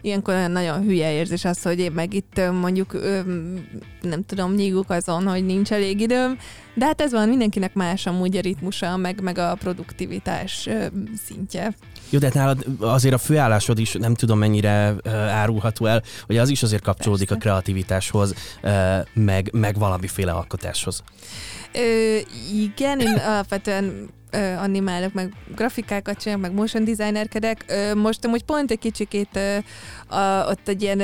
ilyenkor 0.04 0.34
olyan 0.34 0.52
nagyon 0.52 0.84
hülye 0.84 1.12
érzés 1.12 1.46
az, 1.46 1.62
hogy 1.62 1.80
én 1.80 1.92
meg 1.92 2.14
itt 2.14 2.42
mondjuk 2.52 2.98
nem 4.02 4.26
tudom, 4.26 4.54
nyíguk 4.54 4.90
azon, 4.90 5.28
hogy 5.28 5.46
nincs 5.46 5.72
elég 5.72 6.00
időm, 6.00 6.38
de 6.74 6.86
hát 6.86 7.02
ez 7.02 7.12
van, 7.12 7.30
mindenkinek 7.30 7.74
más 7.74 8.06
amúgy 8.06 8.38
a 8.38 8.42
ritmusa, 8.42 8.98
meg, 8.98 9.22
meg 9.22 9.38
a 9.38 9.56
produktivitás 9.60 10.70
szintje. 11.26 11.76
Jó, 12.10 12.20
de 12.20 12.26
hát 12.26 12.36
nálad 12.36 12.66
azért 12.80 13.14
a 13.14 13.18
főállásod 13.18 13.80
is 13.80 13.94
nem 13.94 14.14
tudom 14.14 14.38
mennyire 14.40 14.96
árulható 15.12 15.86
el, 15.86 16.04
hogy 16.26 16.38
az 16.38 16.50
is 16.50 16.64
azért 16.64 16.84
kapcsolódik 16.84 17.28
Persze. 17.28 17.44
a 17.44 17.48
kreativitáshoz, 17.48 18.34
meg, 19.14 19.50
meg 19.52 19.78
valamiféle 19.78 20.32
alkotáshoz. 20.32 21.04
Ö, 21.74 22.18
igen, 22.54 23.00
én 23.00 23.14
alapvetően 23.14 24.10
animálok, 24.58 25.14
meg 25.14 25.34
grafikákat 25.56 26.18
csinálok, 26.18 26.42
meg 26.42 26.54
motion 26.54 26.84
designerkedek. 26.84 27.66
Most 27.96 28.26
amúgy 28.26 28.44
pont 28.44 28.72
egy 28.72 28.80
kicsikét 28.80 29.40
a, 30.08 30.46
ott 30.50 30.68
egy 30.68 30.82
ilyen 30.82 31.02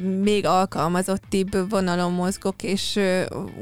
még 0.00 0.46
alkalmazottibb 0.46 1.70
vonalon 1.70 2.12
mozgok, 2.12 2.62
és 2.62 3.00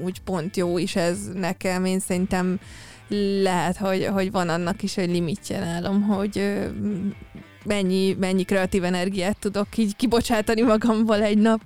úgy 0.04 0.20
pont 0.20 0.56
jó 0.56 0.78
is 0.78 0.96
ez 0.96 1.18
nekem. 1.34 1.84
Én 1.84 1.98
szerintem 1.98 2.60
lehet, 3.42 3.76
hogy, 3.76 4.06
hogy 4.06 4.30
van 4.30 4.48
annak 4.48 4.82
is 4.82 4.96
egy 4.96 5.10
limitje 5.10 5.58
nálam, 5.58 6.02
hogy 6.02 6.60
mennyi, 7.64 8.16
mennyi 8.20 8.42
kreatív 8.42 8.84
energiát 8.84 9.38
tudok 9.38 9.76
így 9.76 9.96
kibocsátani 9.96 10.62
magamból 10.62 11.22
egy 11.22 11.38
nap. 11.38 11.60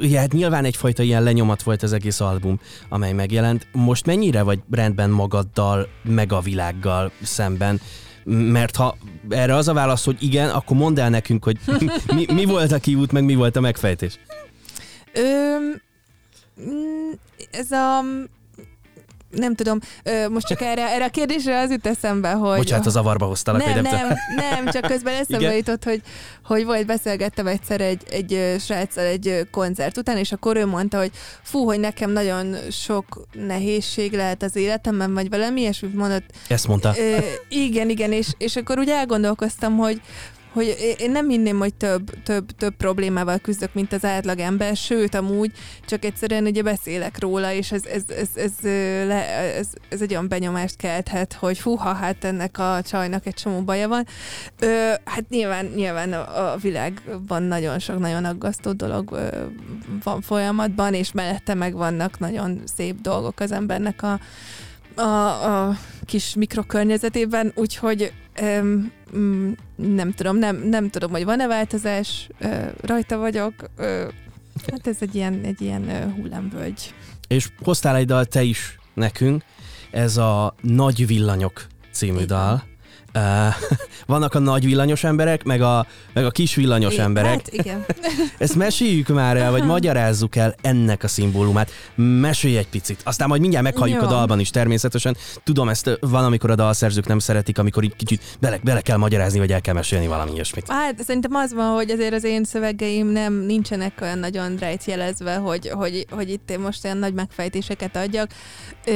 Ja, 0.00 0.18
hát 0.18 0.32
nyilván 0.32 0.64
egyfajta 0.64 1.02
ilyen 1.02 1.22
lenyomat 1.22 1.62
volt 1.62 1.82
az 1.82 1.92
egész 1.92 2.20
album, 2.20 2.60
amely 2.88 3.12
megjelent. 3.12 3.66
Most 3.72 4.06
mennyire 4.06 4.42
vagy 4.42 4.60
rendben 4.70 5.10
magaddal, 5.10 5.88
meg 6.02 6.32
a 6.32 6.40
világgal 6.40 7.12
szemben? 7.22 7.80
Mert 8.24 8.76
ha 8.76 8.96
erre 9.28 9.54
az 9.54 9.68
a 9.68 9.72
válasz, 9.72 10.04
hogy 10.04 10.16
igen, 10.20 10.48
akkor 10.48 10.76
mondd 10.76 11.00
el 11.00 11.10
nekünk, 11.10 11.44
hogy 11.44 11.58
mi, 12.16 12.24
mi 12.32 12.44
volt 12.44 12.72
a 12.72 12.78
kiút, 12.78 13.12
meg 13.12 13.24
mi 13.24 13.34
volt 13.34 13.56
a 13.56 13.60
megfejtés. 13.60 14.18
Ö, 15.12 15.56
mm, 16.60 17.10
ez 17.50 17.70
a 17.70 18.00
nem 19.32 19.54
tudom, 19.54 19.78
most 20.30 20.46
csak 20.46 20.60
erre, 20.60 20.88
erre 20.88 21.04
a 21.04 21.08
kérdésre 21.08 21.60
az 21.60 21.70
jut 21.70 21.86
eszembe, 21.86 22.30
hogy... 22.30 22.56
Bocsánat, 22.56 22.86
az 22.86 22.92
zavarba 22.92 23.26
hoztalak, 23.26 23.64
nem, 23.64 23.82
nem, 23.82 23.82
nem, 23.82 24.08
nem, 24.36 24.66
csak 24.72 24.86
közben 24.86 25.14
eszembe 25.20 25.44
Igen? 25.44 25.56
jutott, 25.56 25.84
hogy, 25.84 26.02
hogy 26.44 26.64
volt, 26.64 26.86
beszélgettem 26.86 27.46
egyszer 27.46 27.80
egy, 27.80 28.02
egy 28.10 28.56
sráccal 28.60 29.04
egy 29.04 29.46
koncert 29.50 29.96
után, 29.96 30.16
és 30.16 30.32
akkor 30.32 30.56
ő 30.56 30.66
mondta, 30.66 30.98
hogy 30.98 31.10
fú, 31.42 31.64
hogy 31.64 31.80
nekem 31.80 32.10
nagyon 32.10 32.56
sok 32.70 33.26
nehézség 33.32 34.12
lehet 34.12 34.42
az 34.42 34.56
életemben, 34.56 35.14
vagy 35.14 35.28
valami 35.28 35.60
ilyesmit 35.60 35.94
mondott. 35.94 36.24
Ezt 36.48 36.68
mondta. 36.68 36.94
Ö, 36.98 37.18
igen, 37.48 37.88
igen, 37.88 38.12
és, 38.12 38.28
és 38.38 38.56
akkor 38.56 38.78
úgy 38.78 38.88
elgondolkoztam, 38.88 39.76
hogy 39.76 40.00
hogy 40.52 40.96
én 40.98 41.10
nem 41.10 41.28
hinném, 41.28 41.58
hogy 41.58 41.74
több, 41.74 42.22
több, 42.22 42.50
több 42.50 42.74
problémával 42.74 43.38
küzdök, 43.38 43.74
mint 43.74 43.92
az 43.92 44.04
átlag 44.04 44.38
ember, 44.38 44.76
sőt, 44.76 45.14
amúgy 45.14 45.52
csak 45.86 46.04
egyszerűen 46.04 46.44
ugye 46.44 46.62
beszélek 46.62 47.20
róla, 47.20 47.52
és 47.52 47.72
ez, 47.72 47.84
ez, 47.84 48.02
ez, 48.08 48.28
ez, 48.34 48.52
le, 49.06 49.28
ez, 49.56 49.68
ez 49.88 50.02
egy 50.02 50.10
olyan 50.10 50.28
benyomást 50.28 50.76
kelthet, 50.76 51.32
hogy 51.32 51.60
húha, 51.60 51.92
hát 51.92 52.24
ennek 52.24 52.58
a 52.58 52.82
csajnak 52.82 53.26
egy 53.26 53.34
csomó 53.34 53.60
baja 53.60 53.88
van. 53.88 54.06
Ö, 54.58 54.92
hát 55.04 55.28
nyilván, 55.28 55.66
nyilván 55.66 56.12
a 56.12 56.56
világban 56.56 57.42
nagyon 57.42 57.78
sok 57.78 57.98
nagyon 57.98 58.24
aggasztó 58.24 58.72
dolog 58.72 59.18
van 60.02 60.20
folyamatban, 60.20 60.94
és 60.94 61.12
mellette 61.12 61.54
meg 61.54 61.74
vannak 61.74 62.18
nagyon 62.18 62.60
szép 62.76 63.00
dolgok 63.00 63.40
az 63.40 63.52
embernek 63.52 64.02
a, 64.02 64.20
a, 65.00 65.68
a 65.68 65.76
kis 66.04 66.34
mikrokörnyezetében, 66.34 67.52
úgyhogy 67.54 68.12
öm, 68.40 68.92
mm, 69.16 69.52
nem 69.76 70.12
tudom, 70.12 70.36
nem, 70.36 70.56
nem 70.56 70.90
tudom, 70.90 71.10
hogy 71.10 71.24
van-e 71.24 71.46
változás, 71.46 72.28
ö, 72.38 72.66
rajta 72.80 73.16
vagyok, 73.18 73.54
ö, 73.76 74.08
hát 74.70 74.86
ez 74.86 74.96
egy 75.00 75.14
ilyen, 75.14 75.40
egy 75.44 75.60
ilyen 75.60 75.88
ö, 75.88 76.10
hullámvölgy. 76.16 76.94
És 77.28 77.48
hoztál 77.62 77.96
egy 77.96 78.06
dal 78.06 78.24
te 78.24 78.42
is 78.42 78.78
nekünk, 78.94 79.42
ez 79.90 80.16
a 80.16 80.54
Nagy 80.60 81.06
Villanyok 81.06 81.66
című 81.90 82.14
Igen. 82.14 82.26
dal. 82.26 82.64
Vannak 84.06 84.34
a 84.34 84.38
nagy 84.38 84.64
villanyos 84.64 85.04
emberek, 85.04 85.44
meg 85.44 85.60
a, 85.60 85.86
meg 86.12 86.24
a 86.24 86.30
kis 86.30 86.54
villanyos 86.54 86.92
igen, 86.92 87.04
emberek. 87.04 87.30
Hát 87.30 87.52
igen. 87.52 87.84
Ezt 88.38 88.54
meséljük 88.54 89.08
már 89.08 89.36
el, 89.36 89.50
vagy 89.50 89.64
magyarázzuk 89.64 90.36
el 90.36 90.54
ennek 90.62 91.02
a 91.02 91.08
szimbólumát. 91.08 91.70
Mesélj 91.94 92.56
egy 92.56 92.68
picit. 92.68 93.00
Aztán 93.04 93.28
majd 93.28 93.40
mindjárt 93.40 93.64
meghalljuk 93.64 94.00
Jó. 94.00 94.06
a 94.06 94.10
dalban 94.10 94.40
is 94.40 94.50
természetesen. 94.50 95.16
Tudom, 95.44 95.68
ezt 95.68 95.98
van, 96.00 96.24
amikor 96.24 96.50
a 96.50 96.54
dalszerzők 96.54 97.06
nem 97.06 97.18
szeretik, 97.18 97.58
amikor 97.58 97.82
így 97.84 97.96
kicsit 97.96 98.22
bele, 98.40 98.58
bele 98.62 98.80
kell 98.80 98.96
magyarázni, 98.96 99.38
vagy 99.38 99.52
el 99.52 99.60
kell 99.60 99.74
mesélni 99.74 100.06
valami 100.06 100.32
ilyesmit. 100.32 100.68
Hát 100.68 101.02
szerintem 101.04 101.34
az 101.34 101.52
van, 101.52 101.74
hogy 101.74 101.90
azért 101.90 102.14
az 102.14 102.24
én 102.24 102.44
szövegeim 102.44 103.06
nem 103.06 103.34
nincsenek 103.34 103.98
olyan 104.00 104.18
nagyon 104.18 104.58
jelezve, 104.86 105.36
hogy, 105.36 105.68
hogy, 105.68 106.06
hogy 106.10 106.30
itt 106.30 106.50
én 106.50 106.60
most 106.60 106.84
olyan 106.84 106.96
nagy 106.96 107.14
megfejtéseket 107.14 107.96
adjak. 107.96 108.30
Ö, 108.84 108.92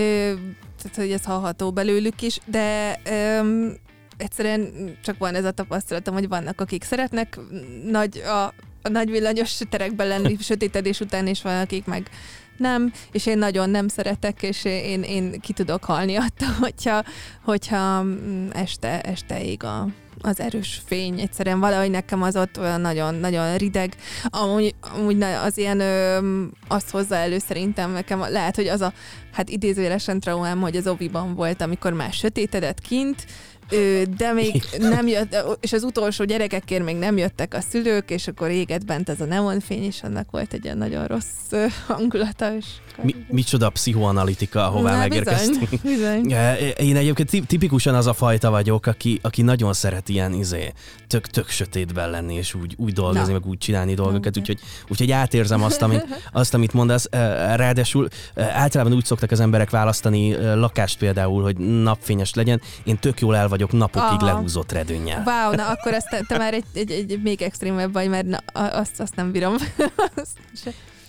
tehát, 0.82 0.96
hogy 0.96 1.10
ez 1.10 1.24
hallható 1.24 1.70
belőlük 1.72 2.22
is, 2.22 2.38
de 2.46 3.00
öm, 3.04 3.76
egyszerűen 4.16 4.70
csak 5.02 5.18
van 5.18 5.34
ez 5.34 5.44
a 5.44 5.50
tapasztalatom, 5.50 6.14
hogy 6.14 6.28
vannak, 6.28 6.60
akik 6.60 6.84
szeretnek 6.84 7.38
nagy, 7.84 8.18
a, 8.18 8.44
a 8.82 8.88
nagy 8.88 9.10
villanyos 9.10 9.58
terekben 9.70 10.06
lenni 10.06 10.36
sötétedés 10.40 11.00
után, 11.00 11.26
és 11.26 11.42
van, 11.42 11.60
akik 11.60 11.84
meg 11.84 12.10
nem, 12.56 12.92
és 13.12 13.26
én 13.26 13.38
nagyon 13.38 13.70
nem 13.70 13.88
szeretek, 13.88 14.42
és 14.42 14.64
én, 14.64 15.02
én 15.02 15.40
ki 15.40 15.52
tudok 15.52 15.84
halni 15.84 16.16
attól, 16.16 16.48
hogyha, 16.60 17.04
hogyha 17.44 18.02
mm, 18.02 18.48
este, 18.52 19.00
este 19.00 19.44
ég 19.44 19.64
a, 19.64 19.86
az 20.20 20.40
erős 20.40 20.82
fény. 20.86 21.20
Egyszerűen 21.20 21.60
valahogy 21.60 21.90
nekem 21.90 22.22
az 22.22 22.36
ott 22.36 22.58
olyan 22.58 22.80
nagyon, 22.80 23.14
nagyon 23.14 23.56
rideg. 23.56 23.94
Amúgy, 24.24 24.74
amúgy 24.80 25.22
az 25.22 25.58
ilyen 25.58 25.80
ö, 25.80 26.18
azt 26.68 26.90
hozza 26.90 27.14
elő 27.14 27.38
szerintem 27.38 27.90
nekem, 27.90 28.20
lehet, 28.20 28.56
hogy 28.56 28.68
az 28.68 28.80
a 28.80 28.92
hát 29.32 29.48
idézőjelesen 29.48 30.20
traumám, 30.20 30.60
hogy 30.60 30.76
az 30.76 30.86
oviban 30.86 31.34
volt, 31.34 31.60
amikor 31.60 31.92
már 31.92 32.12
sötétedett 32.12 32.80
kint, 32.80 33.26
de 34.16 34.32
még 34.32 34.62
nem 34.78 35.06
jött, 35.06 35.36
és 35.60 35.72
az 35.72 35.82
utolsó 35.82 36.24
gyerekekért 36.24 36.84
még 36.84 36.96
nem 36.96 37.16
jöttek 37.16 37.54
a 37.54 37.60
szülők, 37.60 38.10
és 38.10 38.28
akkor 38.28 38.50
égett 38.50 38.84
bent 38.84 39.08
ez 39.08 39.20
a 39.20 39.24
neonfény, 39.24 39.84
és 39.84 40.02
annak 40.02 40.30
volt 40.30 40.52
egy 40.52 40.64
ilyen 40.64 40.78
nagyon 40.78 41.06
rossz 41.06 41.70
hangulata. 41.86 42.56
És 42.56 42.64
Mi, 43.02 43.14
micsoda 43.28 43.70
pszichoanalitika, 43.70 44.66
ahová 44.66 44.92
Na, 44.92 44.98
megérkeztünk. 44.98 45.68
Bizony, 45.82 46.20
bizony. 46.22 46.34
Én 46.76 46.96
egyébként 46.96 47.46
tipikusan 47.46 47.94
az 47.94 48.06
a 48.06 48.12
fajta 48.12 48.50
vagyok, 48.50 48.86
aki, 48.86 49.18
aki 49.22 49.42
nagyon 49.42 49.72
szeret 49.72 50.08
ilyen 50.08 50.32
izé, 50.32 50.72
tök, 51.06 51.26
tök 51.26 51.48
sötétben 51.48 52.10
lenni, 52.10 52.34
és 52.34 52.54
úgy, 52.54 52.74
úgy 52.76 52.92
dolgozni, 52.92 53.32
Na. 53.32 53.38
meg 53.38 53.46
úgy 53.46 53.58
csinálni 53.58 53.94
dolgokat, 53.94 54.34
Na, 54.34 54.40
úgyhogy, 54.40 54.58
úgyhogy 54.88 55.10
átérzem 55.10 55.62
azt, 55.62 55.82
amit, 55.82 56.06
azt, 56.32 56.54
amit 56.54 56.72
mondasz. 56.72 57.08
Ráadásul 57.54 58.08
általában 58.34 58.92
úgy 58.92 59.04
szoktak 59.04 59.30
az 59.30 59.40
emberek 59.40 59.70
választani 59.70 60.54
lakást 60.54 60.98
például, 60.98 61.42
hogy 61.42 61.56
napfényes 61.56 62.34
legyen. 62.34 62.60
Én 62.84 62.98
tök 62.98 63.20
jól 63.20 63.36
el 63.36 63.48
vagyok 63.56 63.72
napokig 63.72 64.22
Aha. 64.22 64.24
lehúzott 64.24 64.72
redőnnyel. 64.72 65.22
Wow, 65.26 65.54
na 65.54 65.68
akkor 65.68 65.92
ezt 65.92 66.08
te, 66.08 66.20
te 66.28 66.38
már 66.38 66.54
egy, 66.54 66.64
egy, 66.74 66.90
egy 66.90 67.22
még 67.22 67.42
extrémebb 67.42 67.92
vagy, 67.92 68.08
mert 68.08 68.26
na, 68.26 68.38
azt, 68.52 69.00
azt 69.00 69.16
nem 69.16 69.32
bírom. 69.32 69.54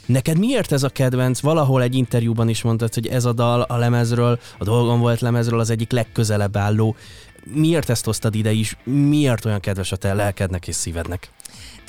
Neked 0.05 0.37
miért 0.37 0.71
ez 0.71 0.83
a 0.83 0.89
kedvenc? 0.89 1.39
Valahol 1.39 1.81
egy 1.81 1.95
interjúban 1.95 2.49
is 2.49 2.61
mondtad, 2.61 2.93
hogy 2.93 3.07
ez 3.07 3.25
a 3.25 3.33
dal 3.33 3.61
a 3.61 3.77
lemezről, 3.77 4.39
a 4.57 4.63
dolgon 4.63 4.99
volt 4.99 5.19
lemezről 5.19 5.59
az 5.59 5.69
egyik 5.69 5.91
legközelebb 5.91 6.57
álló. 6.57 6.95
Miért 7.43 7.89
ezt 7.89 8.05
hoztad 8.05 8.35
ide 8.35 8.51
is? 8.51 8.77
Miért 8.83 9.45
olyan 9.45 9.59
kedves 9.59 9.91
a 9.91 9.95
te 9.95 10.13
lelkednek 10.13 10.67
és 10.67 10.75
szívednek? 10.75 11.31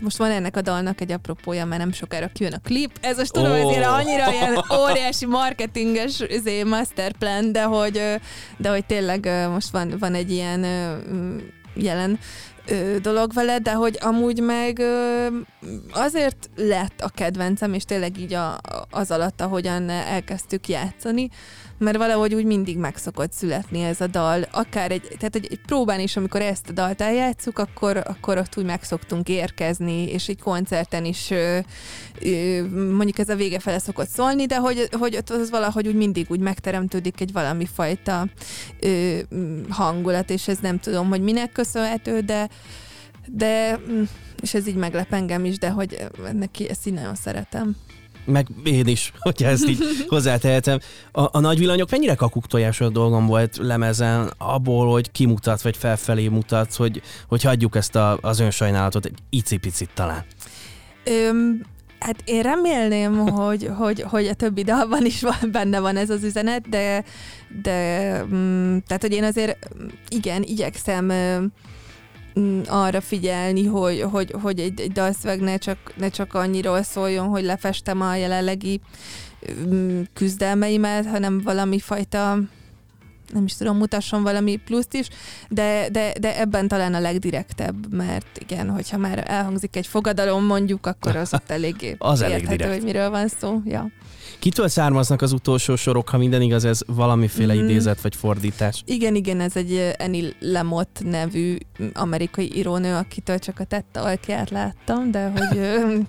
Most 0.03 0.17
van 0.17 0.31
ennek 0.31 0.57
a 0.57 0.61
dalnak 0.61 1.01
egy 1.01 1.13
apropója, 1.13 1.65
mert 1.65 1.81
nem 1.81 1.93
sokára 1.93 2.31
kijön 2.33 2.53
a 2.53 2.59
klip. 2.59 2.91
Ez 3.01 3.17
most 3.17 3.33
tudom, 3.33 3.51
oh. 3.51 3.59
ezért 3.59 3.87
annyira 3.87 4.33
ilyen 4.33 4.65
óriási 4.83 5.27
marketinges 5.27 6.21
izé, 6.29 6.63
masterplan, 6.63 7.53
de 7.53 7.63
hogy, 7.63 8.03
de 8.57 8.71
hogy 8.71 8.87
tényleg 8.87 9.49
most 9.51 9.71
van, 9.71 9.95
van 9.99 10.15
egy 10.15 10.31
ilyen 10.31 10.67
jelen 11.75 12.19
dolog 13.03 13.33
vele, 13.33 13.59
de 13.59 13.73
hogy 13.73 13.99
amúgy 14.01 14.41
meg 14.41 14.83
azért 15.91 16.51
lett 16.57 17.01
a 17.01 17.09
kedvencem, 17.09 17.73
és 17.73 17.85
tényleg 17.85 18.19
így 18.19 18.35
a, 18.35 18.59
az 18.91 19.11
alatt, 19.11 19.41
ahogyan 19.41 19.89
elkezdtük 19.91 20.69
játszani, 20.69 21.29
mert 21.79 21.97
valahogy 21.97 22.35
úgy 22.35 22.45
mindig 22.45 22.77
meg 22.77 22.97
szokott 22.97 23.33
születni 23.33 23.83
ez 23.83 24.01
a 24.01 24.07
dal. 24.07 24.43
Akár 24.51 24.91
egy, 24.91 25.03
tehát 25.19 25.35
egy, 25.35 25.47
egy 25.51 25.61
próbán 25.67 26.01
is, 26.01 26.17
amikor 26.17 26.41
ezt 26.41 26.69
a 26.69 26.73
dalt 26.73 27.01
eljátszuk, 27.01 27.59
akkor, 27.59 27.97
akkor 27.97 28.39
ott 28.39 28.57
úgy 28.57 28.65
meg 28.65 28.83
szoktunk 28.83 29.29
érkezni, 29.29 30.09
és 30.13 30.29
egy 30.29 30.41
koncerten 30.41 31.05
is 31.05 31.31
ö, 31.31 31.59
ö, 32.21 32.67
mondjuk 32.71 33.19
ez 33.19 33.29
a 33.29 33.37
vége 33.37 33.59
fele 33.59 33.79
szokott 33.79 34.09
szólni, 34.09 34.47
de 34.47 34.57
hogy, 34.57 34.89
hogy 34.99 35.17
ott 35.17 35.31
az 35.31 35.51
valahogy 35.51 35.87
úgy 35.87 35.97
mindig 35.97 36.27
úgy 36.31 36.41
megteremtődik 36.41 37.21
egy 37.21 37.33
valami 37.33 37.67
fajta 37.75 38.27
ö, 38.81 39.19
hangulat, 39.69 40.31
és 40.31 40.49
ez 40.49 40.59
nem 40.59 40.79
tudom, 40.79 41.09
hogy 41.09 41.23
minek 41.23 41.53
köszönhető, 41.53 42.21
de 42.21 42.49
de, 43.33 43.81
és 44.43 44.55
ez 44.55 44.67
így 44.67 44.75
meglep 44.75 45.13
engem 45.13 45.45
is, 45.45 45.59
de 45.59 45.71
hogy 45.71 46.07
neki 46.33 46.69
ezt 46.69 46.87
így 46.87 46.93
nagyon 46.93 47.15
szeretem 47.15 47.77
meg 48.29 48.47
én 48.65 48.87
is, 48.87 49.13
hogyha 49.19 49.49
ezt 49.49 49.69
így 49.69 49.85
hozzátehetem. 50.09 50.79
A, 51.13 51.37
a 51.37 51.41
nagy 51.41 51.59
villanyok 51.59 51.91
mennyire 51.91 52.15
kakuktojás 52.15 52.81
a 52.81 52.89
dolgom 52.89 53.27
volt 53.27 53.57
lemezen, 53.57 54.33
abból, 54.39 54.91
hogy 54.91 55.11
kimutat, 55.11 55.63
vagy 55.63 55.77
felfelé 55.77 56.29
mutat, 56.29 56.75
hogy, 56.75 57.03
hogy 57.29 57.43
hagyjuk 57.43 57.77
ezt 57.77 57.97
a, 57.97 58.19
az 58.21 58.41
önsajnálatot 58.41 59.05
egy 59.05 59.19
icipicit 59.31 59.91
talán. 59.95 60.25
Öm, 61.05 61.61
hát 61.99 62.23
én 62.25 62.43
remélném, 62.43 63.17
hogy, 63.39 63.71
hogy, 63.77 64.01
hogy 64.01 64.27
a 64.27 64.35
többi 64.35 64.63
dalban 64.63 65.05
is 65.05 65.23
van, 65.23 65.51
benne 65.53 65.81
van 65.81 65.97
ez 65.97 66.11
az 66.11 66.25
üzenet, 66.25 66.69
de, 66.69 67.05
de 67.63 68.11
mm, 68.25 68.77
tehát, 68.87 69.03
hogy 69.03 69.13
én 69.13 69.25
azért 69.25 69.59
igen, 70.09 70.43
igyekszem 70.43 71.13
Mm, 71.13 71.45
arra 72.67 73.01
figyelni, 73.01 73.67
hogy, 73.67 74.01
hogy, 74.01 74.35
hogy 74.43 74.59
egy, 74.59 74.81
egy 74.81 74.93
dalszöveg 74.93 75.41
ne 75.41 75.57
csak, 75.57 75.79
ne 75.97 76.09
csak 76.09 76.35
annyiról 76.35 76.83
szóljon, 76.83 77.27
hogy 77.27 77.45
lefestem 77.45 78.01
a 78.01 78.15
jelenlegi 78.15 78.81
mm, 79.67 80.01
küzdelmeimet, 80.13 81.07
hanem 81.07 81.41
valami 81.41 81.79
fajta 81.79 82.39
nem 83.33 83.45
is 83.45 83.57
tudom, 83.57 83.77
mutasson 83.77 84.23
valami 84.23 84.57
pluszt 84.57 84.95
is, 84.95 85.09
de, 85.49 85.89
de, 85.93 86.13
de 86.21 86.41
ebben 86.41 86.69
talán 86.69 86.95
a 86.95 87.01
legdirektebb, 87.01 87.95
mert 87.95 88.39
igen, 88.39 88.71
hogyha 88.71 88.97
már 88.97 89.25
elhangzik 89.27 89.77
egy 89.77 89.87
fogadalom 89.87 90.45
mondjuk, 90.45 90.87
akkor 90.87 91.17
az 91.17 91.35
ott 91.35 91.51
eléggé 91.59 91.97
az 91.99 92.21
érthető, 92.21 92.45
elég 92.45 92.49
direkt. 92.49 92.73
hogy 92.73 92.83
miről 92.83 93.11
van 93.11 93.29
szó. 93.29 93.61
Ja. 93.65 93.91
Kitől 94.39 94.69
származnak 94.69 95.23
az 95.23 95.33
utolsó 95.33 95.77
sorok, 95.77 96.09
ha 96.09 96.19
minden 96.19 96.43
igaz, 96.43 96.65
ez 96.65 96.81
valamiféle 96.87 97.55
mm. 97.55 97.65
idézet 97.65 98.01
vagy 98.01 98.17
fordítás? 98.17 98.83
Igen, 98.87 99.15
igen, 99.15 99.41
ez 99.41 99.57
egy 99.57 99.93
Annie 99.99 100.33
Lemott 100.41 100.99
nevű 101.05 101.57
amerikai 101.93 102.57
írónő, 102.57 102.95
akitől 102.95 103.39
csak 103.39 103.61
a 103.61 103.65
tette 103.65 104.01
alkját 104.01 104.51
láttam, 104.51 105.11
de 105.11 105.33
hogy 105.37 105.61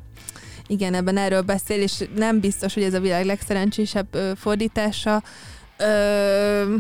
igen, 0.68 0.94
ebben 0.94 1.18
erről 1.18 1.42
beszél, 1.42 1.82
és 1.82 2.04
nem 2.16 2.40
biztos, 2.40 2.74
hogy 2.74 2.84
ez 2.84 2.94
a 2.94 3.00
világ 3.00 3.26
legszerencsésebb 3.26 4.18
fordítása. 4.36 5.24
Ö, 5.78 6.76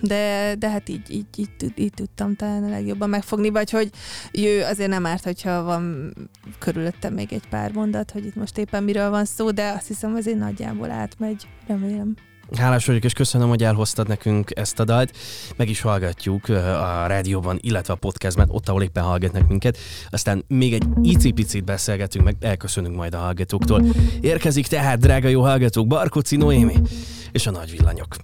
de, 0.00 0.54
de 0.58 0.70
hát 0.70 0.88
így, 0.88 1.10
így, 1.10 1.26
így, 1.36 1.72
így, 1.74 1.92
tudtam 1.94 2.36
talán 2.36 2.64
a 2.64 2.68
legjobban 2.68 3.08
megfogni, 3.08 3.48
vagy 3.48 3.70
hogy 3.70 3.90
jö, 4.32 4.64
azért 4.64 4.90
nem 4.90 5.06
árt, 5.06 5.24
hogyha 5.24 5.62
van 5.62 6.14
körülöttem 6.58 7.14
még 7.14 7.32
egy 7.32 7.48
pár 7.48 7.72
mondat, 7.72 8.10
hogy 8.10 8.24
itt 8.24 8.34
most 8.34 8.58
éppen 8.58 8.84
miről 8.84 9.10
van 9.10 9.24
szó, 9.24 9.50
de 9.50 9.72
azt 9.76 9.86
hiszem 9.86 10.14
azért 10.14 10.38
nagyjából 10.38 10.90
átmegy, 10.90 11.48
remélem. 11.66 12.14
Hálás 12.56 12.86
vagyok, 12.86 13.04
és 13.04 13.12
köszönöm, 13.12 13.48
hogy 13.48 13.62
elhoztad 13.62 14.08
nekünk 14.08 14.50
ezt 14.54 14.80
a 14.80 14.84
dalt. 14.84 15.16
Meg 15.56 15.68
is 15.68 15.80
hallgatjuk 15.80 16.48
a 16.48 17.04
rádióban, 17.06 17.58
illetve 17.60 17.92
a 17.92 17.96
podcastben, 17.96 18.48
ott, 18.50 18.68
ahol 18.68 18.82
éppen 18.82 19.02
hallgatnak 19.02 19.48
minket. 19.48 19.78
Aztán 20.10 20.44
még 20.48 20.72
egy 20.72 20.84
icipicit 21.02 21.64
beszélgetünk, 21.64 22.24
meg 22.24 22.36
elköszönünk 22.40 22.96
majd 22.96 23.14
a 23.14 23.18
hallgatóktól. 23.18 23.84
Érkezik 24.20 24.66
tehát, 24.66 24.98
drága 24.98 25.28
jó 25.28 25.40
hallgatók, 25.40 25.86
Barkóci 25.86 26.36
Noémi 26.36 26.74
és 27.32 27.46
a 27.46 27.50
nagy 27.50 27.70
villanyok. 27.70 28.16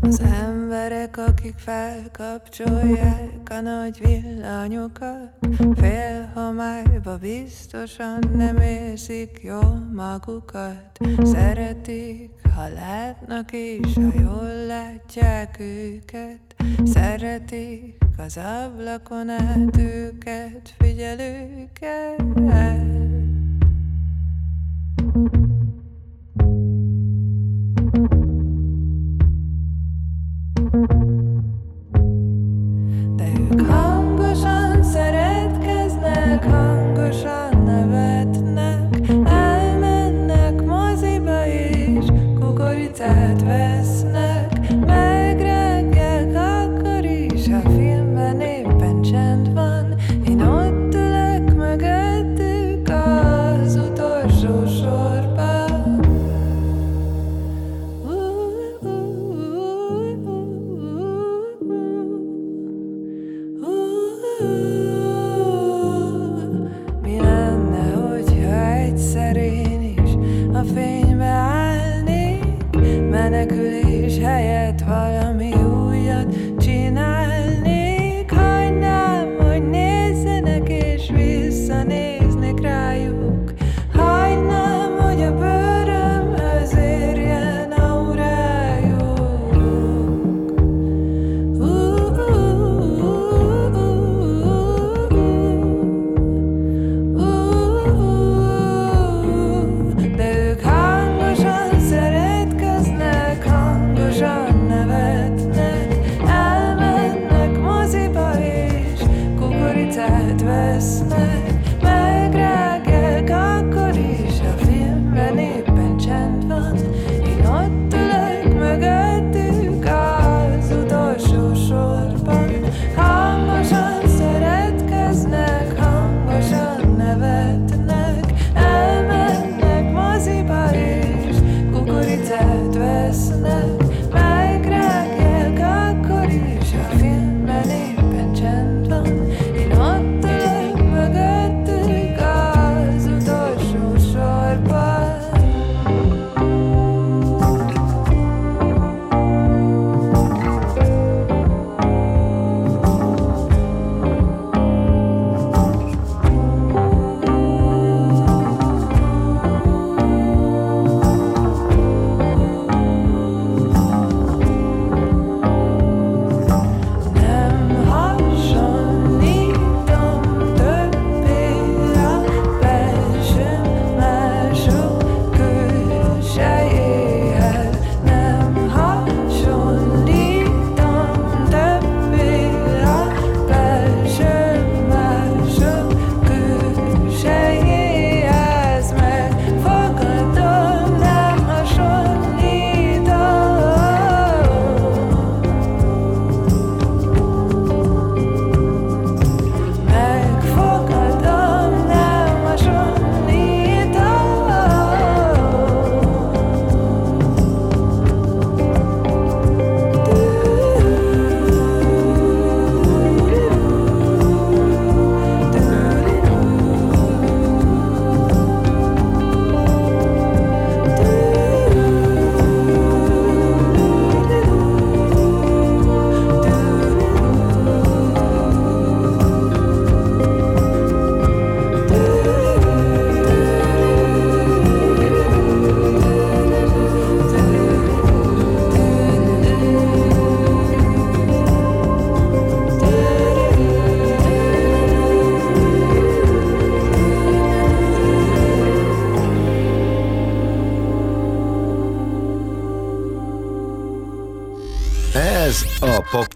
Az 0.00 0.20
em- 0.20 0.48
emberek, 0.70 1.16
akik 1.16 1.54
felkapcsolják 1.56 3.50
a 3.50 3.60
nagy 3.60 3.98
villanyokat 4.00 5.32
Fél 5.74 6.30
homályba 6.34 7.16
biztosan 7.16 8.18
nem 8.36 8.56
érzik 8.56 9.40
jól 9.42 9.88
magukat. 9.94 10.98
Szeretik, 11.22 12.30
ha 12.54 12.68
látnak 12.68 13.52
és 13.52 13.94
ha 13.94 14.20
jól 14.20 14.66
látják 14.66 15.58
őket. 15.60 16.54
Szeretik 16.84 17.96
az 18.16 18.36
ablakon 18.36 19.28
át 19.28 19.76
őket, 19.76 20.74
figyelőket 20.78 22.22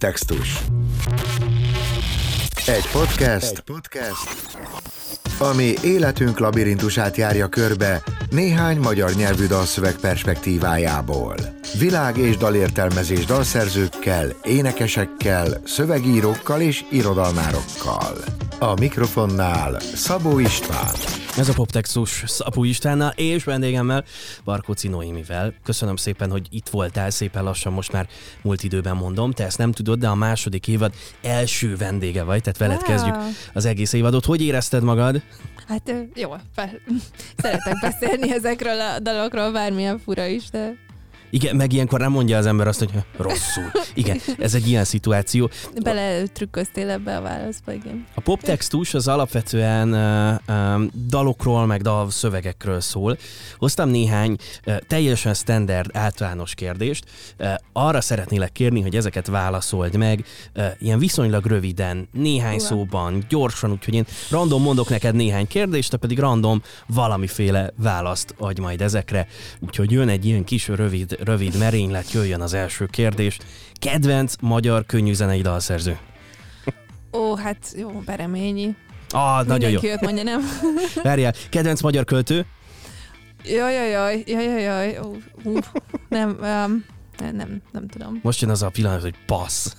Poptextus. 0.02 0.62
Egy 2.66 2.88
podcast, 2.92 3.52
Egy 3.52 3.60
podcast, 3.60 4.56
ami 5.38 5.74
életünk 5.82 6.38
labirintusát 6.38 7.16
járja 7.16 7.48
körbe 7.48 8.02
néhány 8.30 8.78
magyar 8.78 9.12
nyelvű 9.14 9.46
dalszöveg 9.46 9.94
perspektívájából. 9.94 11.34
Világ- 11.78 12.16
és 12.16 12.36
dalértelmezés 12.36 13.24
dalszerzőkkel, 13.24 14.32
énekesekkel, 14.42 15.60
szövegírókkal 15.64 16.60
és 16.60 16.84
irodalmárokkal. 16.90 18.16
A 18.58 18.74
mikrofonnál 18.74 19.80
Szabó 19.94 20.38
István. 20.38 21.11
Ez 21.36 21.48
a 21.48 21.52
Poptexus 21.52 22.22
Szapu 22.26 22.64
Istvánnal 22.64 23.12
és 23.16 23.44
vendégemmel, 23.44 24.04
Barkóci 24.44 24.88
Noémivel. 24.88 25.54
Köszönöm 25.62 25.96
szépen, 25.96 26.30
hogy 26.30 26.46
itt 26.50 26.68
voltál, 26.68 27.10
szépen 27.10 27.44
lassan 27.44 27.72
most 27.72 27.92
már 27.92 28.08
múlt 28.42 28.62
időben 28.62 28.96
mondom. 28.96 29.32
Te 29.32 29.44
ezt 29.44 29.58
nem 29.58 29.72
tudod, 29.72 29.98
de 29.98 30.08
a 30.08 30.14
második 30.14 30.68
évad 30.68 30.94
első 31.22 31.76
vendége 31.76 32.22
vagy, 32.22 32.42
tehát 32.42 32.58
veled 32.58 32.76
wow. 32.76 32.86
kezdjük 32.86 33.16
az 33.52 33.64
egész 33.64 33.92
évadot. 33.92 34.24
Hogy 34.24 34.42
érezted 34.42 34.82
magad? 34.82 35.22
Hát 35.68 35.94
jó, 36.14 36.34
fel. 36.54 36.70
szeretek 37.42 37.80
beszélni 37.80 38.32
ezekről 38.32 38.80
a 38.80 38.98
dalokról, 38.98 39.52
bármilyen 39.52 39.98
fura 39.98 40.26
is, 40.26 40.50
de 40.50 40.76
Igen, 41.34 41.56
meg 41.56 41.72
ilyenkor 41.72 42.00
nem 42.00 42.10
mondja 42.10 42.36
az 42.36 42.46
ember 42.46 42.66
azt, 42.66 42.78
hogy 42.78 42.90
rosszul. 43.16 43.70
Igen, 43.94 44.20
ez 44.38 44.54
egy 44.54 44.68
ilyen 44.68 44.84
szituáció. 44.84 45.50
Bele 45.82 46.22
trükköztél 46.26 46.90
ebbe 46.90 47.16
a 47.16 47.20
válaszba, 47.20 47.72
igen. 47.72 48.06
A 48.14 48.20
poptextus 48.20 48.94
az 48.94 49.08
alapvetően 49.08 49.92
uh, 50.48 50.54
um, 50.56 50.90
dalokról, 51.08 51.66
meg 51.66 51.82
dalszövegekről 51.82 52.80
szól. 52.80 53.16
Hoztam 53.56 53.88
néhány 53.88 54.36
uh, 54.66 54.76
teljesen 54.86 55.34
standard, 55.34 55.90
általános 55.92 56.54
kérdést. 56.54 57.04
Uh, 57.38 57.54
arra 57.72 58.00
szeretnélek 58.00 58.52
kérni, 58.52 58.80
hogy 58.80 58.96
ezeket 58.96 59.26
válaszold 59.26 59.96
meg, 59.96 60.24
uh, 60.54 60.64
ilyen 60.78 60.98
viszonylag 60.98 61.46
röviden, 61.46 62.08
néhány 62.12 62.54
Ua. 62.54 62.60
szóban, 62.60 63.24
gyorsan, 63.28 63.70
úgyhogy 63.70 63.94
én 63.94 64.04
random 64.30 64.62
mondok 64.62 64.88
neked 64.88 65.14
néhány 65.14 65.46
kérdést, 65.46 65.90
te 65.90 65.96
pedig 65.96 66.18
random 66.18 66.62
valamiféle 66.86 67.72
választ 67.76 68.34
adj 68.38 68.60
majd 68.60 68.80
ezekre. 68.80 69.26
Úgyhogy 69.60 69.90
jön 69.90 70.08
egy 70.08 70.24
ilyen 70.24 70.44
kis 70.44 70.68
rövid, 70.68 71.20
rövid 71.24 71.58
merénylet, 71.58 72.12
jöjjön 72.12 72.40
az 72.40 72.52
első 72.52 72.86
kérdés. 72.86 73.38
Kedvenc 73.74 74.34
magyar 74.40 74.86
könnyűzenei 74.86 75.40
dalszerző? 75.40 75.98
Ó, 77.12 77.36
hát 77.36 77.74
jó, 77.76 77.88
Bereményi. 78.04 78.76
Ah, 79.10 79.46
nagyon 79.46 79.70
jó. 79.70 79.78
Mindenki 79.80 80.04
mondja, 80.04 80.22
nem? 80.22 80.40
Várjál, 81.02 81.34
kedvenc 81.50 81.80
magyar 81.80 82.04
költő? 82.04 82.46
Jaj, 83.44 83.74
jaj, 83.74 83.90
jaj, 83.90 84.24
jaj, 84.26 84.62
jaj. 84.62 84.98
Uh, 85.44 85.58
nem, 86.08 86.28
um, 86.28 86.84
nem, 87.32 87.62
nem 87.72 87.88
tudom. 87.88 88.20
Most 88.22 88.40
jön 88.40 88.50
az 88.50 88.62
a 88.62 88.68
pillanat, 88.68 89.00
hogy 89.00 89.14
passz. 89.26 89.74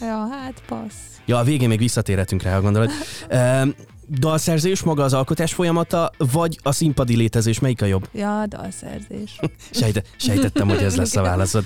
ja, 0.00 0.28
hát 0.30 0.62
passz. 0.66 1.20
Ja, 1.26 1.38
a 1.38 1.42
végén 1.42 1.68
még 1.68 1.78
visszatérhetünk 1.78 2.42
rá, 2.42 2.54
ha 2.54 2.60
gondolod. 2.60 2.90
Um, 3.30 3.74
dalszerzés, 4.08 4.82
maga 4.82 5.04
az 5.04 5.12
alkotás 5.12 5.54
folyamata, 5.54 6.10
vagy 6.18 6.58
a 6.62 6.72
színpadi 6.72 7.16
létezés, 7.16 7.58
melyik 7.58 7.82
a 7.82 7.86
jobb? 7.86 8.08
Ja, 8.12 8.44
dalszerzés. 8.48 9.40
Sejte, 9.70 10.02
sejtettem, 10.16 10.68
hogy 10.68 10.82
ez 10.82 10.96
lesz 10.96 11.16
a 11.16 11.22
válaszod. 11.22 11.64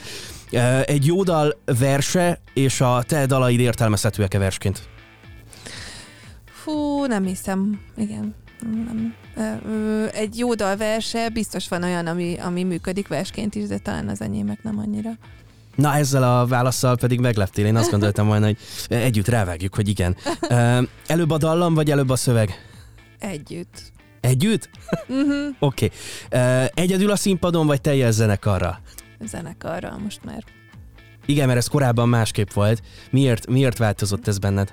Egy 0.85 1.07
jó 1.07 1.23
dal 1.23 1.57
verse, 1.79 2.41
és 2.55 2.81
a 2.81 3.03
te 3.07 3.27
dalaid 3.27 3.61
értelmezhetőek-e 3.61 4.39
versként? 4.39 4.89
Fú, 6.45 7.05
nem 7.05 7.25
hiszem. 7.25 7.81
Igen. 7.97 8.35
Nem. 8.61 9.15
Egy 10.13 10.39
jó 10.39 10.55
dal 10.55 10.77
verse, 10.77 11.29
biztos 11.29 11.69
van 11.69 11.83
olyan, 11.83 12.07
ami, 12.07 12.37
ami 12.39 12.65
működik 12.65 13.09
versként 13.09 13.55
is, 13.55 13.67
de 13.67 13.79
talán 13.79 14.09
az 14.09 14.21
enyémek 14.21 14.63
nem 14.63 14.79
annyira. 14.79 15.11
Na 15.77 15.95
ezzel 15.95 16.39
a 16.39 16.47
válaszsal 16.47 16.97
pedig 16.97 17.21
megleptél. 17.21 17.67
Én 17.67 17.77
azt 17.77 17.91
gondoltam 17.91 18.27
volna, 18.27 18.47
hogy 18.47 18.57
együtt 18.89 19.29
rávágjuk, 19.29 19.75
hogy 19.75 19.89
igen. 19.89 20.17
Előbb 21.07 21.31
a 21.31 21.39
dallam, 21.39 21.75
vagy 21.75 21.91
előbb 21.91 22.11
a 22.11 22.17
szöveg? 22.17 22.51
Együtt. 23.19 23.93
Együtt? 24.21 24.69
Uh-huh. 25.09 25.55
Oké. 25.59 25.91
Okay. 26.31 26.67
Egyedül 26.75 27.11
a 27.11 27.17
színpadon, 27.17 27.67
vagy 27.67 27.81
teljes 27.81 28.15
zenekarra? 28.15 28.81
Zenekarra 29.25 29.97
most 30.03 30.21
már. 30.25 30.45
Igen, 31.27 31.47
mert 31.47 31.59
ez 31.59 31.67
korábban 31.67 32.09
másképp 32.09 32.53
volt. 32.53 32.83
Miért, 33.11 33.47
miért 33.47 33.79
változott 33.79 34.29
ez 34.29 34.39
benned? 34.39 34.71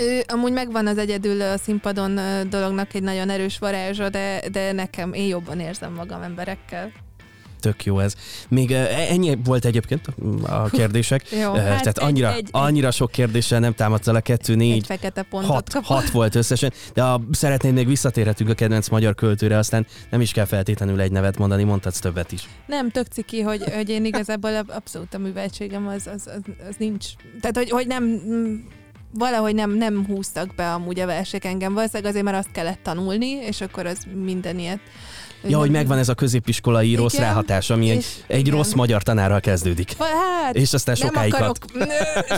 Ő, 0.00 0.22
amúgy 0.26 0.52
megvan 0.52 0.86
az 0.86 0.98
egyedül 0.98 1.42
a 1.42 1.56
színpadon 1.56 2.20
dolognak 2.50 2.94
egy 2.94 3.02
nagyon 3.02 3.30
erős 3.30 3.58
varázsa, 3.58 4.08
de, 4.08 4.42
de 4.52 4.72
nekem 4.72 5.12
én 5.12 5.26
jobban 5.26 5.60
érzem 5.60 5.92
magam 5.92 6.22
emberekkel 6.22 6.92
tök 7.60 7.84
jó 7.84 7.98
ez. 7.98 8.14
Még 8.48 8.72
ennyi 9.10 9.38
volt 9.44 9.64
egyébként 9.64 10.06
a 10.42 10.68
kérdések. 10.68 11.30
jó, 11.30 11.52
hát 11.52 11.78
Tehát 11.78 11.98
annyira, 11.98 12.32
egy, 12.32 12.38
egy, 12.38 12.48
annyira 12.50 12.90
sok 12.90 13.10
kérdéssel 13.10 13.60
nem 13.60 13.74
támadsz 13.74 14.06
a 14.06 14.20
kettő, 14.20 14.54
négy, 14.54 14.86
fekete 14.86 15.22
pontot 15.22 15.72
hat, 15.72 15.84
hat 15.84 16.10
volt 16.10 16.34
összesen. 16.34 16.72
De 16.94 17.02
ha 17.02 17.20
szeretnéd, 17.30 17.72
még 17.72 17.86
visszatérhetünk 17.86 18.50
a 18.50 18.54
kedvenc 18.54 18.88
magyar 18.88 19.14
költőre, 19.14 19.56
aztán 19.56 19.86
nem 20.10 20.20
is 20.20 20.32
kell 20.32 20.44
feltétlenül 20.44 21.00
egy 21.00 21.12
nevet 21.12 21.38
mondani, 21.38 21.64
mondhatsz 21.64 21.98
többet 21.98 22.32
is. 22.32 22.48
Nem, 22.66 22.90
tök 22.90 23.06
ciki, 23.06 23.40
hogy, 23.40 23.62
hogy 23.74 23.88
én 23.88 24.04
igazából 24.04 24.50
abszolút 24.54 25.14
a 25.14 25.18
műveltségem 25.18 25.86
az, 25.86 26.06
az, 26.06 26.26
az, 26.26 26.40
az 26.68 26.74
nincs. 26.78 27.06
Tehát, 27.40 27.56
hogy, 27.56 27.70
hogy 27.70 27.86
nem 27.86 28.20
valahogy 29.12 29.54
nem, 29.54 29.70
nem 29.70 30.06
húztak 30.06 30.54
be 30.54 30.72
amúgy 30.72 31.00
a 31.00 31.06
versek 31.06 31.44
engem. 31.44 31.74
Valószínűleg 31.74 32.10
azért, 32.10 32.24
mert 32.24 32.36
azt 32.36 32.52
kellett 32.52 32.82
tanulni, 32.82 33.28
és 33.28 33.60
akkor 33.60 33.86
az 33.86 34.06
minden 34.24 34.58
ilyet 34.58 34.80
Ja, 35.48 35.58
hogy 35.58 35.70
megvan 35.70 35.98
ez 35.98 36.08
a 36.08 36.14
középiskolai 36.14 36.86
igen, 36.88 37.00
rossz 37.00 37.16
ráhatás, 37.16 37.70
ami 37.70 37.90
egy, 37.90 38.04
egy 38.26 38.38
igen. 38.38 38.54
rossz 38.54 38.72
magyar 38.72 39.02
tanárral 39.02 39.40
kezdődik. 39.40 39.96
Hát, 39.98 40.56
és 40.56 40.72
aztán 40.72 40.94
sokáig 40.94 41.32
nem 41.32 41.42
akarok 41.42 41.56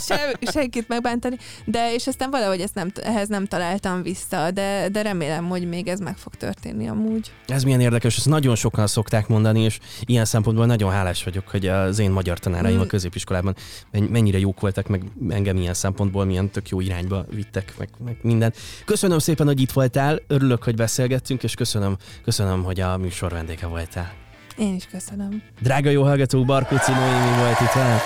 se, 0.06 0.38
senkit 0.52 0.88
megbántani, 0.88 1.36
de 1.64 1.94
és 1.94 2.06
aztán 2.06 2.30
valahogy 2.30 2.60
ezt 2.60 2.74
nem, 2.74 2.92
ehhez 3.02 3.28
nem 3.28 3.46
találtam 3.46 4.02
vissza, 4.02 4.50
de, 4.50 4.88
de 4.92 5.02
remélem, 5.02 5.48
hogy 5.48 5.68
még 5.68 5.88
ez 5.88 6.00
meg 6.00 6.16
fog 6.16 6.34
történni 6.34 6.88
amúgy. 6.88 7.32
Ez 7.46 7.62
milyen 7.62 7.80
érdekes, 7.80 8.16
ezt 8.16 8.28
nagyon 8.28 8.54
sokan 8.54 8.86
szokták 8.86 9.28
mondani, 9.28 9.60
és 9.60 9.78
ilyen 10.04 10.24
szempontból 10.24 10.66
nagyon 10.66 10.90
hálás 10.90 11.24
vagyok, 11.24 11.48
hogy 11.48 11.66
az 11.66 11.98
én 11.98 12.10
magyar 12.10 12.38
tanáraim 12.38 12.74
hmm. 12.74 12.84
a 12.84 12.86
középiskolában 12.86 13.54
mennyire 13.90 14.38
jók 14.38 14.60
voltak, 14.60 14.88
meg 14.88 15.02
engem 15.28 15.56
ilyen 15.56 15.74
szempontból 15.74 16.24
milyen 16.24 16.50
tök 16.50 16.68
jó 16.68 16.80
irányba 16.80 17.24
vittek, 17.30 17.74
meg, 17.78 17.88
meg 18.04 18.16
minden. 18.22 18.52
Köszönöm 18.84 19.18
szépen, 19.18 19.46
hogy 19.46 19.60
itt 19.60 19.72
voltál, 19.72 20.20
örülök, 20.26 20.62
hogy 20.62 20.74
beszélgettünk, 20.74 21.42
és 21.42 21.54
köszönöm, 21.54 21.96
köszönöm, 22.24 22.62
hogy 22.62 22.80
a 22.80 22.98
műsor 23.00 23.32
vendége 23.32 23.66
voltál. 23.66 24.12
Én 24.56 24.74
is 24.74 24.86
köszönöm. 24.90 25.42
Drága 25.60 25.90
jó 25.90 26.02
hallgató, 26.02 26.44
Barkóci 26.44 26.92
Noémi 26.92 27.36
volt 27.38 27.60
itt 27.60 27.72
velem, 27.72 27.98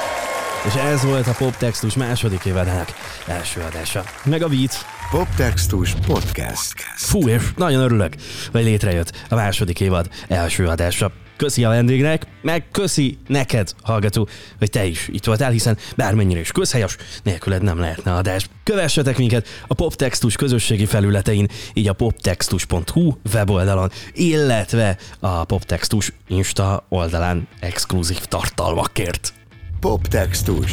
és 0.67 0.75
ez 0.75 1.05
volt 1.05 1.27
a 1.27 1.35
Poptextus 1.39 1.97
második 1.97 2.45
évadának 2.45 2.89
első 3.27 3.61
adása. 3.61 4.03
Meg 4.25 4.43
a 4.43 4.49
Beat. 4.49 4.94
Poptextus 5.11 5.95
Podcast. 6.07 6.73
Fú, 6.97 7.29
és 7.29 7.43
nagyon 7.57 7.81
örülök, 7.81 8.15
hogy 8.53 8.63
létrejött 8.63 9.13
a 9.29 9.35
második 9.35 9.81
évad 9.81 10.09
első 10.29 10.67
adása. 10.67 11.13
Köszi 11.37 11.65
a 11.65 11.69
vendégnek, 11.69 12.27
meg 12.43 12.65
köszi 12.71 13.19
neked, 13.27 13.75
hallgató, 13.83 14.29
hogy 14.59 14.71
te 14.71 14.85
is 14.85 15.09
itt 15.13 15.25
voltál, 15.25 15.51
hiszen 15.51 15.79
bármennyire 15.97 16.41
is 16.41 16.53
közhelyes, 16.53 16.97
nélküled 17.23 17.63
nem 17.63 17.79
lehetne 17.79 18.15
adás. 18.15 18.49
Kövessetek 18.65 19.19
minket 19.19 19.49
a 19.67 19.75
Poptextus 19.75 20.37
közösségi 20.37 20.87
felületein, 20.87 21.49
így 21.73 21.89
a 21.89 21.93
poptextus.hu 21.93 23.13
weboldalon, 23.33 23.91
illetve 24.13 24.97
a 25.21 25.45
Poptextus 25.45 26.13
Insta 26.29 26.87
oldalán 26.89 27.49
exkluzív 27.61 28.21
tartalmakért. 28.21 29.33
Poptextus. 29.81 30.73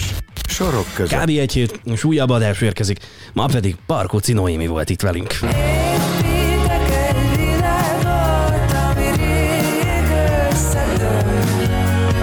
Sorok 0.52 0.86
között. 0.94 1.20
Kb. 1.20 1.30
egy 1.30 1.54
hét, 1.54 1.80
és 1.84 2.04
újabb 2.04 2.30
adás 2.30 2.62
érkezik. 2.62 3.00
Ma 3.34 3.46
pedig 3.46 3.76
Parkó 3.86 4.18
Cinóimi 4.18 4.68
volt 4.68 4.90
itt 4.90 5.02
velünk. 5.02 5.34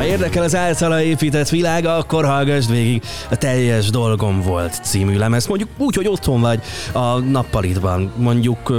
érdekel 0.09 0.43
az 0.43 0.55
általa 0.55 1.03
épített 1.03 1.49
világ, 1.49 1.85
akkor 1.85 2.25
hallgassd 2.25 2.71
végig 2.71 3.03
a 3.31 3.37
Teljes 3.37 3.91
Dolgom 3.91 4.43
volt 4.43 4.81
című 4.83 5.17
lemez. 5.17 5.47
Mondjuk 5.47 5.71
úgy, 5.77 5.95
hogy 5.95 6.09
otthon 6.09 6.41
vagy 6.41 6.63
a 6.93 7.19
nappalitban, 7.19 8.13
mondjuk 8.17 8.73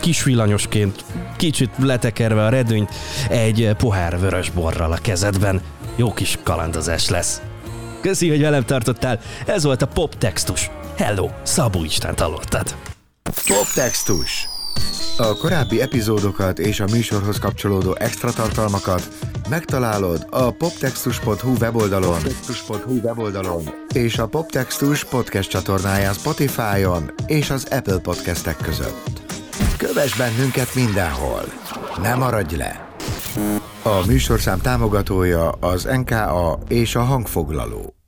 kis 0.00 0.22
villanyosként, 0.22 1.04
kicsit 1.36 1.70
letekerve 1.78 2.44
a 2.44 2.48
redőnyt, 2.48 2.90
egy 3.28 3.70
pohár 3.78 4.20
vörös 4.20 4.50
borral 4.50 4.92
a 4.92 4.98
kezedben. 5.02 5.60
Jó 5.96 6.12
kis 6.12 6.38
kalandozás 6.42 7.08
lesz. 7.08 7.40
Köszi, 8.02 8.28
hogy 8.28 8.40
velem 8.40 8.64
tartottál. 8.64 9.20
Ez 9.46 9.64
volt 9.64 9.82
a 9.82 9.86
Pop 9.86 10.18
Textus. 10.18 10.70
Hello, 10.96 11.28
Szabó 11.42 11.84
Istent 11.84 12.20
hallottad. 12.20 12.76
Pop 13.22 13.66
Textus. 13.74 14.48
A 15.16 15.36
korábbi 15.36 15.80
epizódokat 15.80 16.58
és 16.58 16.80
a 16.80 16.86
műsorhoz 16.90 17.38
kapcsolódó 17.38 17.96
extra 17.98 18.32
tartalmakat 18.32 19.08
megtalálod 19.48 20.26
a 20.30 20.50
poptextus.hu 20.50 21.56
weboldalon, 21.60 22.14
poptextus.hu 22.14 23.00
weboldalon 23.02 23.62
és 23.94 24.18
a 24.18 24.26
Poptextus 24.26 25.04
podcast 25.04 25.50
csatornáján 25.50 26.14
Spotify-on 26.14 27.10
és 27.26 27.50
az 27.50 27.66
Apple 27.70 27.98
podcastek 27.98 28.56
között. 28.56 29.22
Kövess 29.76 30.16
bennünket 30.16 30.74
mindenhol! 30.74 31.44
Ne 32.02 32.14
maradj 32.14 32.56
le! 32.56 32.91
A 33.82 34.06
műsorszám 34.06 34.58
támogatója 34.58 35.50
az 35.50 35.84
NKA 35.84 36.58
és 36.68 36.94
a 36.94 37.02
hangfoglaló. 37.02 38.01